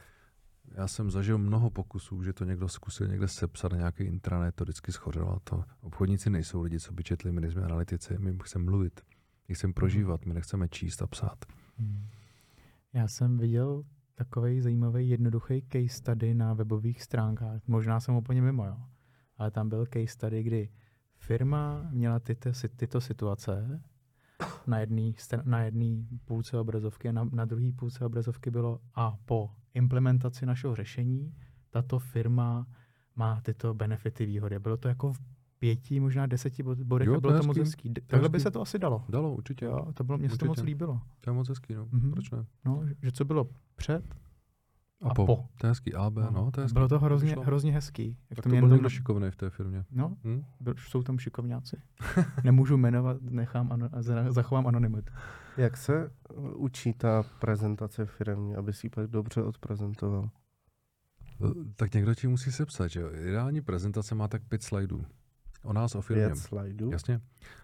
Já 0.74 0.88
jsem 0.88 1.10
zažil 1.10 1.38
mnoho 1.38 1.70
pokusů, 1.70 2.22
že 2.22 2.32
to 2.32 2.44
někdo 2.44 2.68
zkusil 2.68 3.06
někde 3.08 3.28
sepsat 3.28 3.72
nějaký 3.72 4.04
intranet, 4.04 4.54
to 4.54 4.64
vždycky 4.64 4.92
schořelo. 4.92 5.38
To 5.44 5.64
obchodníci 5.80 6.30
nejsou 6.30 6.62
lidi, 6.62 6.80
co 6.80 6.92
by 6.92 7.02
četli, 7.02 7.32
my 7.32 7.40
nejsme 7.40 7.62
analytici, 7.62 8.18
my 8.18 8.36
chceme 8.42 8.64
mluvit, 8.64 9.00
my 9.48 9.54
chceme 9.54 9.72
prožívat, 9.72 10.26
my 10.26 10.34
nechceme 10.34 10.68
číst 10.68 11.02
a 11.02 11.06
psát. 11.06 11.44
Mhm. 11.78 12.06
Já 12.92 13.08
jsem 13.08 13.38
viděl 13.38 13.84
takový 14.14 14.60
zajímavý 14.60 15.08
jednoduchý 15.08 15.62
case 15.72 15.88
study 15.88 16.34
na 16.34 16.54
webových 16.54 17.02
stránkách. 17.02 17.62
Možná 17.66 18.00
jsem 18.00 18.14
úplně 18.14 18.42
mimo, 18.42 18.66
jo. 18.66 18.76
Ale 19.36 19.50
tam 19.50 19.68
byl 19.68 19.86
case 19.86 20.06
study, 20.06 20.42
kdy 20.42 20.68
firma 21.16 21.88
měla 21.90 22.18
tyto, 22.20 22.50
tyto 22.76 23.00
situace 23.00 23.82
na 24.70 24.78
jedné 24.78 25.12
na 25.44 25.60
jedný 25.62 26.08
půlce 26.24 26.58
obrazovky 26.58 27.08
a 27.08 27.12
na, 27.12 27.28
na 27.32 27.44
druhé 27.44 27.72
půlce 27.72 28.04
obrazovky 28.04 28.50
bylo 28.50 28.80
a 28.94 29.16
po 29.24 29.50
implementaci 29.74 30.46
našeho 30.46 30.74
řešení 30.76 31.34
tato 31.70 31.98
firma 31.98 32.66
má 33.16 33.40
tyto 33.40 33.74
benefity 33.74 34.26
výhody. 34.26 34.58
Bylo 34.58 34.76
to 34.76 34.88
jako 34.88 35.12
v 35.12 35.20
pěti, 35.58 36.00
možná 36.00 36.26
deseti 36.26 36.62
bod- 36.62 36.82
bodech 36.84 37.08
Jo, 37.08 37.12
a 37.12 37.16
to 37.16 37.20
bylo 37.20 37.34
je 37.34 37.40
to 37.40 37.46
moc 37.46 37.56
hezký. 37.58 37.88
hezký. 37.88 37.94
To 38.00 38.06
Takhle 38.06 38.28
by 38.28 38.40
se 38.40 38.50
to 38.50 38.60
asi 38.62 38.78
dalo. 38.78 39.04
Dalo, 39.08 39.34
určitě. 39.34 39.64
Jo, 39.64 39.92
to 39.94 40.04
bylo, 40.04 40.18
mně 40.18 40.30
se 40.30 40.38
to 40.38 40.46
moc 40.46 40.62
líbilo. 40.62 41.00
To 41.20 41.30
je 41.30 41.34
moc 41.34 41.48
hezký, 41.48 41.74
no. 41.74 41.88
Mhm. 41.92 42.10
Proč 42.12 42.30
ne? 42.30 42.44
No, 42.64 42.82
že- 42.86 42.94
že 43.02 43.12
co 43.12 43.24
bylo 43.24 43.48
před 43.76 44.14
A, 45.02 45.08
A 45.10 45.14
po. 45.14 45.26
po. 45.26 45.44
To 45.60 45.66
je 45.66 45.70
hezký. 45.70 45.94
AB, 45.94 46.16
no, 46.16 46.50
to 46.50 46.60
je 46.60 46.64
hezký. 46.64 46.74
Bylo 46.74 46.88
to 46.88 46.98
hrozně, 46.98 47.36
hrozně 47.44 47.72
hezký. 47.72 48.08
Jak 48.30 48.36
Tak 48.36 48.42
to 48.44 48.50
to 48.50 48.56
byl 48.56 48.68
někdo 48.68 48.88
šikovný 48.90 49.30
v 49.30 49.36
té 49.36 49.50
firmě. 49.50 49.84
No, 49.90 50.16
Hm? 50.24 50.44
byl, 50.60 50.74
jsou 50.78 51.02
tam 51.02 51.18
šikovňáci. 51.18 51.76
Nemůžu 52.44 52.76
jmenovat, 52.76 53.16
nechám, 53.22 53.72
ano, 53.72 53.88
za- 54.00 54.32
zachovám 54.32 54.66
anonymitu. 54.66 55.12
Jak 55.56 55.76
se 55.76 56.10
uh, 56.34 56.62
učí 56.64 56.92
ta 56.92 57.22
prezentace 57.22 58.06
firmě, 58.06 58.56
aby 58.56 58.72
si 58.72 58.86
ji 58.86 58.90
pak 58.90 59.06
dobře 59.06 59.42
odprezentoval? 59.42 60.30
Tak 61.76 61.94
někdo 61.94 62.14
ti 62.14 62.26
musí 62.28 62.52
sepsat, 62.52 62.88
že 62.88 63.00
jo. 63.00 63.10
Ideální 63.14 63.60
prezentace 63.60 64.14
má 64.14 64.28
tak 64.28 64.42
pět 64.48 64.62
slajdů. 64.62 65.04
O 65.64 65.72
nás, 65.72 65.94
o 65.94 66.00
firmě. 66.02 66.26
Pět 66.26 66.36
slajdů? 66.38 66.90
Jasně. 66.92 67.20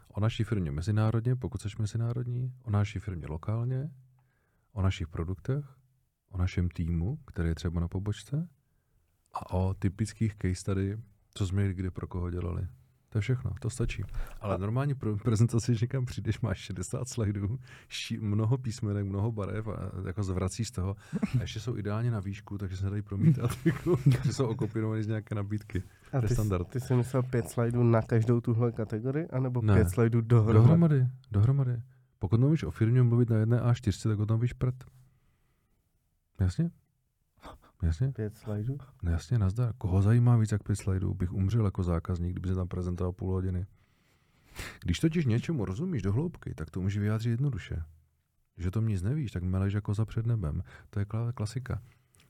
O 0.09 0.21
naší 0.21 0.45
firmě 0.45 0.71
mezinárodně, 0.71 1.37
pokud 1.37 1.61
jsi 1.61 1.69
mezinárodní, 1.79 2.53
o 2.65 2.71
naší 2.71 2.99
firmě 2.99 3.27
lokálně, 3.27 3.91
o 4.73 4.83
našich 4.83 5.09
produktech, 5.09 5.65
o 6.31 6.39
našem 6.39 6.69
týmu, 6.69 7.19
který 7.27 7.49
je 7.49 7.55
třeba 7.55 7.81
na 7.81 7.89
pobočce 7.89 8.49
a 9.35 9.51
o 9.55 9.75
typických 9.75 10.35
case 10.37 10.55
study, 10.55 10.99
co 11.35 11.47
jsme 11.47 11.73
kdy 11.75 11.91
pro 11.91 12.07
koho 12.07 12.31
dělali. 12.31 12.67
To 13.09 13.19
je 13.19 13.23
všechno, 13.23 13.51
to 13.61 13.71
stačí. 13.71 14.03
Ale 14.41 14.59
normální 14.59 14.95
pro 14.95 15.17
prezentaci, 15.17 15.75
že 15.75 15.85
někam 15.85 16.05
přijdeš, 16.07 16.41
máš 16.41 16.59
60 16.59 17.09
slajdů, 17.09 17.59
ší, 17.89 18.19
mnoho 18.19 18.59
písmenek, 18.59 19.07
mnoho 19.07 19.33
barev 19.33 19.69
a 19.69 19.91
jako 20.07 20.23
zvracíš 20.23 20.69
z 20.69 20.71
toho. 20.71 20.97
A 21.39 21.41
ještě 21.41 21.61
jsou 21.61 21.77
ideálně 21.77 22.11
na 22.11 22.21
výšku, 22.21 22.59
takže 22.59 22.77
se 22.77 22.85
nedají 22.85 23.03
promítat, 23.03 23.51
jako, 23.65 23.97
že 24.25 24.33
jsou 24.33 24.47
okopírované 24.47 25.03
z 25.03 25.07
nějaké 25.07 25.35
nabídky. 25.35 25.83
A 26.13 26.19
to 26.21 26.25
je 26.25 26.29
ty, 26.29 26.35
standard. 26.35 26.69
ty 26.69 26.81
jsi 26.81 26.95
myslel 26.95 27.23
pět 27.23 27.49
slajdů 27.49 27.83
na 27.83 28.03
každou 28.03 28.41
tuhle 28.41 28.73
kategorii, 28.73 29.29
anebo 29.29 29.63
Ne. 29.63 29.75
pět 29.75 29.91
slajdů 29.91 30.21
dohromady? 30.21 30.59
Dohromady, 30.59 31.07
dohromady. 31.31 31.83
Pokud 32.19 32.41
mluvíš 32.41 32.65
o 32.65 32.71
firmě 32.71 33.03
mluvit 33.03 33.31
na 33.31 33.37
jedné 33.37 33.61
A4, 33.61 34.09
tak 34.09 34.19
o 34.19 34.27
tom 34.27 34.41
víš 34.41 34.53
prd. 34.53 34.85
Jasně? 36.41 36.71
Jasně? 37.83 38.13
Pět 38.13 38.37
slajdů? 38.37 38.79
Jasně, 39.03 39.39
nazdar. 39.39 39.75
Koho 39.79 40.03
zajímá 40.03 40.37
víc 40.37 40.53
jak 40.53 40.63
pět 40.63 40.77
slajdů? 40.77 41.15
Bych 41.15 41.33
umřel 41.33 41.65
jako 41.65 41.83
zákazník, 41.83 42.33
kdyby 42.33 42.49
se 42.49 42.55
tam 42.55 42.69
prezentoval 42.69 43.13
půl 43.13 43.33
hodiny. 43.33 43.67
Když 44.85 45.01
totiž 45.01 45.27
něčemu 45.27 45.65
rozumíš 45.65 46.03
do 46.03 46.13
hloubky, 46.13 46.55
tak 46.55 46.71
to 46.71 46.81
může 46.81 47.01
vyjádřit 47.01 47.31
jednoduše. 47.31 47.83
Že 48.57 48.71
to 48.71 48.81
nic 48.81 49.03
nevíš, 49.03 49.33
tak 49.33 49.43
meleš 49.43 49.75
jako 49.75 49.95
za 49.95 50.05
před 50.05 50.27
nebem. 50.27 50.63
To 50.91 50.99
je 50.99 51.05
kla- 51.05 51.33
klasika. 51.33 51.83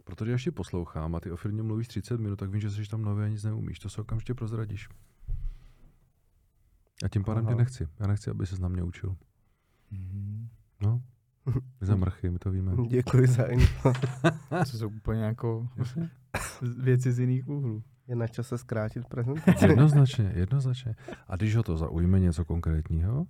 Protože 0.04 0.34
až 0.34 0.44
tě 0.44 0.52
poslouchám 0.52 1.14
a 1.14 1.20
ty 1.20 1.30
o 1.30 1.36
firmě 1.36 1.62
mluvíš 1.62 1.88
30 1.88 2.20
minut, 2.20 2.36
tak 2.36 2.50
vím, 2.50 2.60
že 2.60 2.70
jsi 2.70 2.88
tam 2.88 3.02
nový 3.02 3.24
a 3.24 3.28
nic 3.28 3.44
neumíš. 3.44 3.78
To 3.78 3.90
se 3.90 4.00
okamžitě 4.00 4.34
prozradíš. 4.34 4.88
A 7.04 7.08
tím 7.08 7.24
pádem 7.24 7.46
tě 7.46 7.54
nechci. 7.54 7.88
Já 8.00 8.06
nechci, 8.06 8.30
aby 8.30 8.46
se 8.46 8.58
na 8.58 8.68
mě 8.68 8.82
učil. 8.82 9.16
Mhm. 9.90 10.48
No, 10.82 11.02
za 11.80 11.96
mrchy, 11.96 12.30
my 12.30 12.38
to 12.38 12.50
víme. 12.50 12.72
Děkuji 12.88 13.26
za 13.26 13.44
info. 13.44 13.92
To 14.48 14.78
jsou 14.78 14.88
úplně 14.88 15.22
jako 15.22 15.68
věci 16.78 17.12
z 17.12 17.18
jiných 17.18 17.48
úhlů. 17.48 17.82
Je 18.08 18.16
na 18.16 18.26
čase 18.28 18.58
zkrátit 18.58 19.06
prezentaci. 19.06 19.66
Jednoznačně, 19.66 20.32
jednoznačně. 20.34 20.94
A 21.28 21.36
když 21.36 21.56
ho 21.56 21.62
to 21.62 21.76
zaujme 21.76 22.20
něco 22.20 22.44
konkrétního, 22.44 23.26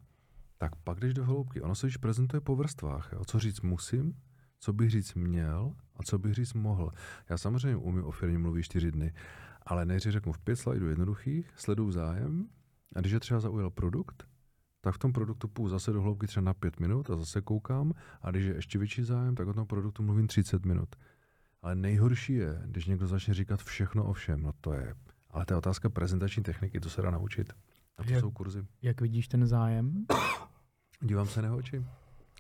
tak 0.58 0.76
pak 0.76 1.00
jdeš 1.00 1.14
do 1.14 1.24
hloubky. 1.24 1.60
Ono 1.60 1.74
se 1.74 1.86
již 1.86 1.96
prezentuje 1.96 2.40
po 2.40 2.56
vrstvách. 2.56 3.10
Jo? 3.12 3.24
Co 3.24 3.38
říct 3.38 3.60
musím, 3.60 4.14
co 4.60 4.72
bych 4.72 4.90
říct 4.90 5.14
měl 5.14 5.72
a 5.96 6.02
co 6.02 6.18
bych 6.18 6.34
říct 6.34 6.54
mohl. 6.54 6.90
Já 7.30 7.38
samozřejmě 7.38 7.76
umím 7.76 8.04
o 8.04 8.10
firmě 8.10 8.38
mluvit 8.38 8.62
čtyři 8.62 8.92
dny, 8.92 9.12
ale 9.66 9.84
nejdřív 9.84 10.12
řeknu 10.12 10.32
v 10.32 10.38
pět 10.38 10.56
slajdů 10.56 10.88
jednoduchých, 10.88 11.50
sleduju 11.56 11.90
zájem 11.90 12.48
a 12.96 13.00
když 13.00 13.12
je 13.12 13.20
třeba 13.20 13.40
zaujal 13.40 13.70
produkt, 13.70 14.28
tak 14.86 14.94
v 14.94 14.98
tom 14.98 15.12
produktu 15.12 15.48
půjdu 15.48 15.68
zase 15.68 15.92
do 15.92 16.02
hloubky 16.02 16.26
třeba 16.26 16.44
na 16.44 16.54
pět 16.54 16.80
minut 16.80 17.10
a 17.10 17.16
zase 17.16 17.40
koukám 17.40 17.92
a 18.22 18.30
když 18.30 18.44
je 18.44 18.54
ještě 18.54 18.78
větší 18.78 19.02
zájem, 19.02 19.34
tak 19.34 19.48
o 19.48 19.52
tom 19.54 19.66
produktu 19.66 20.02
mluvím 20.02 20.26
30 20.26 20.66
minut. 20.66 20.96
Ale 21.62 21.74
nejhorší 21.74 22.32
je, 22.34 22.62
když 22.66 22.86
někdo 22.86 23.06
začne 23.06 23.34
říkat 23.34 23.62
všechno 23.62 24.04
o 24.04 24.12
všem, 24.12 24.42
no 24.42 24.52
to 24.60 24.72
je, 24.72 24.94
ale 25.30 25.44
to 25.46 25.54
je 25.54 25.58
otázka 25.58 25.88
prezentační 25.90 26.42
techniky, 26.42 26.80
to 26.80 26.90
se 26.90 27.02
dá 27.02 27.10
naučit. 27.10 27.52
A 27.96 28.04
to 28.04 28.10
Jak- 28.12 28.20
jsou 28.20 28.30
kurzy. 28.30 28.66
Jak 28.82 29.00
vidíš 29.00 29.28
ten 29.28 29.46
zájem? 29.46 30.06
Dívám 31.02 31.26
se 31.26 31.42
na 31.42 31.54
oči. 31.54 31.84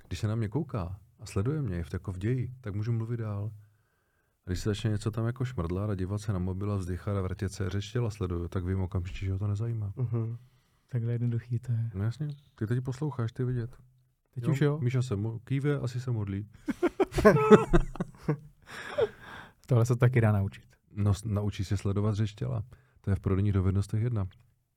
Když 0.08 0.18
se 0.18 0.28
na 0.28 0.34
mě 0.34 0.48
kouká 0.48 0.98
a 1.20 1.26
sleduje 1.26 1.62
mě, 1.62 1.76
je 1.76 1.84
v 1.84 1.92
jako 1.92 2.12
v 2.12 2.18
ději, 2.18 2.54
tak 2.60 2.74
můžu 2.74 2.92
mluvit 2.92 3.16
dál. 3.20 3.50
A 4.46 4.50
když 4.50 4.60
se 4.60 4.68
začne 4.70 4.90
něco 4.90 5.10
tam 5.10 5.26
jako 5.26 5.44
šmrdlat 5.44 5.90
a 5.90 5.94
dívat 5.94 6.18
se 6.18 6.32
na 6.32 6.38
mobil 6.38 6.72
a 6.72 6.76
vzdychat 6.76 7.16
a 7.16 7.20
vrtět 7.20 7.52
se, 7.52 7.70
řeč 7.70 7.92
těla 7.92 8.10
sleduju, 8.10 8.48
tak 8.48 8.64
vím 8.64 8.80
okamžitě, 8.80 9.26
že 9.26 9.32
ho 9.32 9.38
to 9.38 9.46
nezajímá. 9.46 9.92
Mhm. 9.96 10.38
Takhle 10.88 11.12
jednoduchý 11.12 11.58
to 11.58 11.72
je. 11.72 11.90
No 11.94 12.04
jasně, 12.04 12.28
ty 12.54 12.66
teď 12.66 12.84
posloucháš, 12.84 13.32
ty 13.32 13.44
vidět. 13.44 13.76
Teď 14.34 14.48
už 14.48 14.60
jo? 14.60 14.78
Míša 14.82 15.02
se 15.02 15.16
mo- 15.16 15.40
kýve, 15.44 15.78
asi 15.78 16.00
se 16.00 16.10
modlí. 16.10 16.48
Tohle 19.66 19.86
se 19.86 19.96
taky 19.96 20.20
dá 20.20 20.32
naučit. 20.32 20.64
No, 20.92 21.12
naučí 21.24 21.64
se 21.64 21.76
sledovat 21.76 22.14
řeč 22.14 22.34
těla. 22.34 22.62
To 23.00 23.10
je 23.10 23.16
v 23.16 23.20
prodejních 23.20 23.52
dovednostech 23.52 24.02
jedna. 24.02 24.28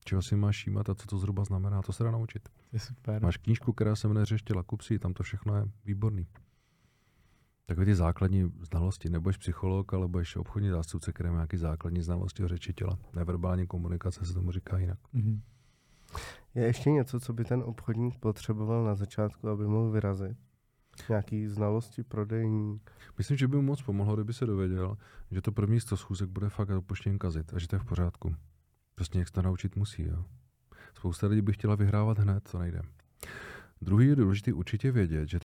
Čeho 0.06 0.22
si 0.22 0.36
máš 0.36 0.56
všímat 0.56 0.90
a 0.90 0.96
co 0.96 1.08
to 1.08 1.18
zhruba 1.18 1.44
znamená, 1.44 1.82
to 1.82 1.94
se 1.94 2.04
dá 2.04 2.12
naučit. 2.12 2.50
Je 2.72 2.80
super. 2.80 3.24
Máš 3.24 3.38
knížku, 3.38 3.74
která 3.74 3.96
se 3.96 4.08
jmenuje 4.08 4.26
Řeč 4.26 4.42
těla, 4.42 4.64
kup 4.64 4.82
si 4.82 5.00
tam 5.00 5.14
to 5.14 5.24
všechno 5.24 5.56
je 5.58 5.66
výborný. 5.86 6.28
Takové 7.66 7.86
ty 7.86 7.96
základní 7.96 8.52
znalosti. 8.72 9.10
Nebudeš 9.10 9.38
psycholog, 9.38 9.94
ale 9.94 10.08
budeš 10.08 10.36
obchodní 10.36 10.70
zástupce, 10.70 11.14
který 11.14 11.30
má 11.30 11.36
nějaké 11.36 11.58
základní 11.58 12.02
znalosti 12.02 12.44
o 12.44 12.48
řeči 12.48 12.74
těla. 12.74 12.98
Neverbální 13.16 13.68
komunikace 13.68 14.26
se 14.26 14.34
tomu 14.34 14.52
říká 14.52 14.78
jinak. 14.78 15.00
Mhm. 15.14 15.42
Je 16.56 16.64
ještě 16.64 16.92
něco, 16.92 17.20
co 17.20 17.34
by 17.34 17.46
ten 17.46 17.64
obchodník 17.66 18.20
potřeboval 18.20 18.84
na 18.84 18.96
začátku, 18.96 19.50
aby 19.50 19.68
mohl 19.68 19.92
vyrazit? 19.92 20.38
Nějaký 21.10 21.48
znalosti 21.48 22.04
prodejní? 22.04 22.82
Myslím, 23.18 23.38
že 23.38 23.48
by 23.48 23.56
mu 23.56 23.62
moc 23.62 23.82
pomohlo, 23.82 24.16
kdyby 24.16 24.34
se 24.34 24.46
dověděl, 24.46 24.98
že 25.32 25.42
to 25.42 25.52
první 25.52 25.80
100 25.80 25.98
schůzek 25.98 26.30
bude 26.30 26.50
fakt 26.50 26.70
opuštěn 26.70 27.20
kazit 27.20 27.54
a 27.54 27.60
že 27.60 27.68
to 27.68 27.76
je 27.76 27.80
v 27.80 27.86
pořádku. 27.86 28.36
Prostě 28.96 29.26
se 29.26 29.32
to 29.32 29.42
naučit 29.42 29.76
musí. 29.76 30.04
Jo. 30.04 30.26
Spousta 30.94 31.28
lidí 31.28 31.42
by 31.42 31.54
chtěla 31.54 31.76
vyhrávat 31.76 32.20
hned, 32.20 32.50
to 32.52 32.60
nejde. 32.60 32.82
Druhý 33.82 34.08
je 34.08 34.16
důležité 34.16 34.54
určitě 34.54 34.92
vědět, 34.92 35.30
že 35.30 35.38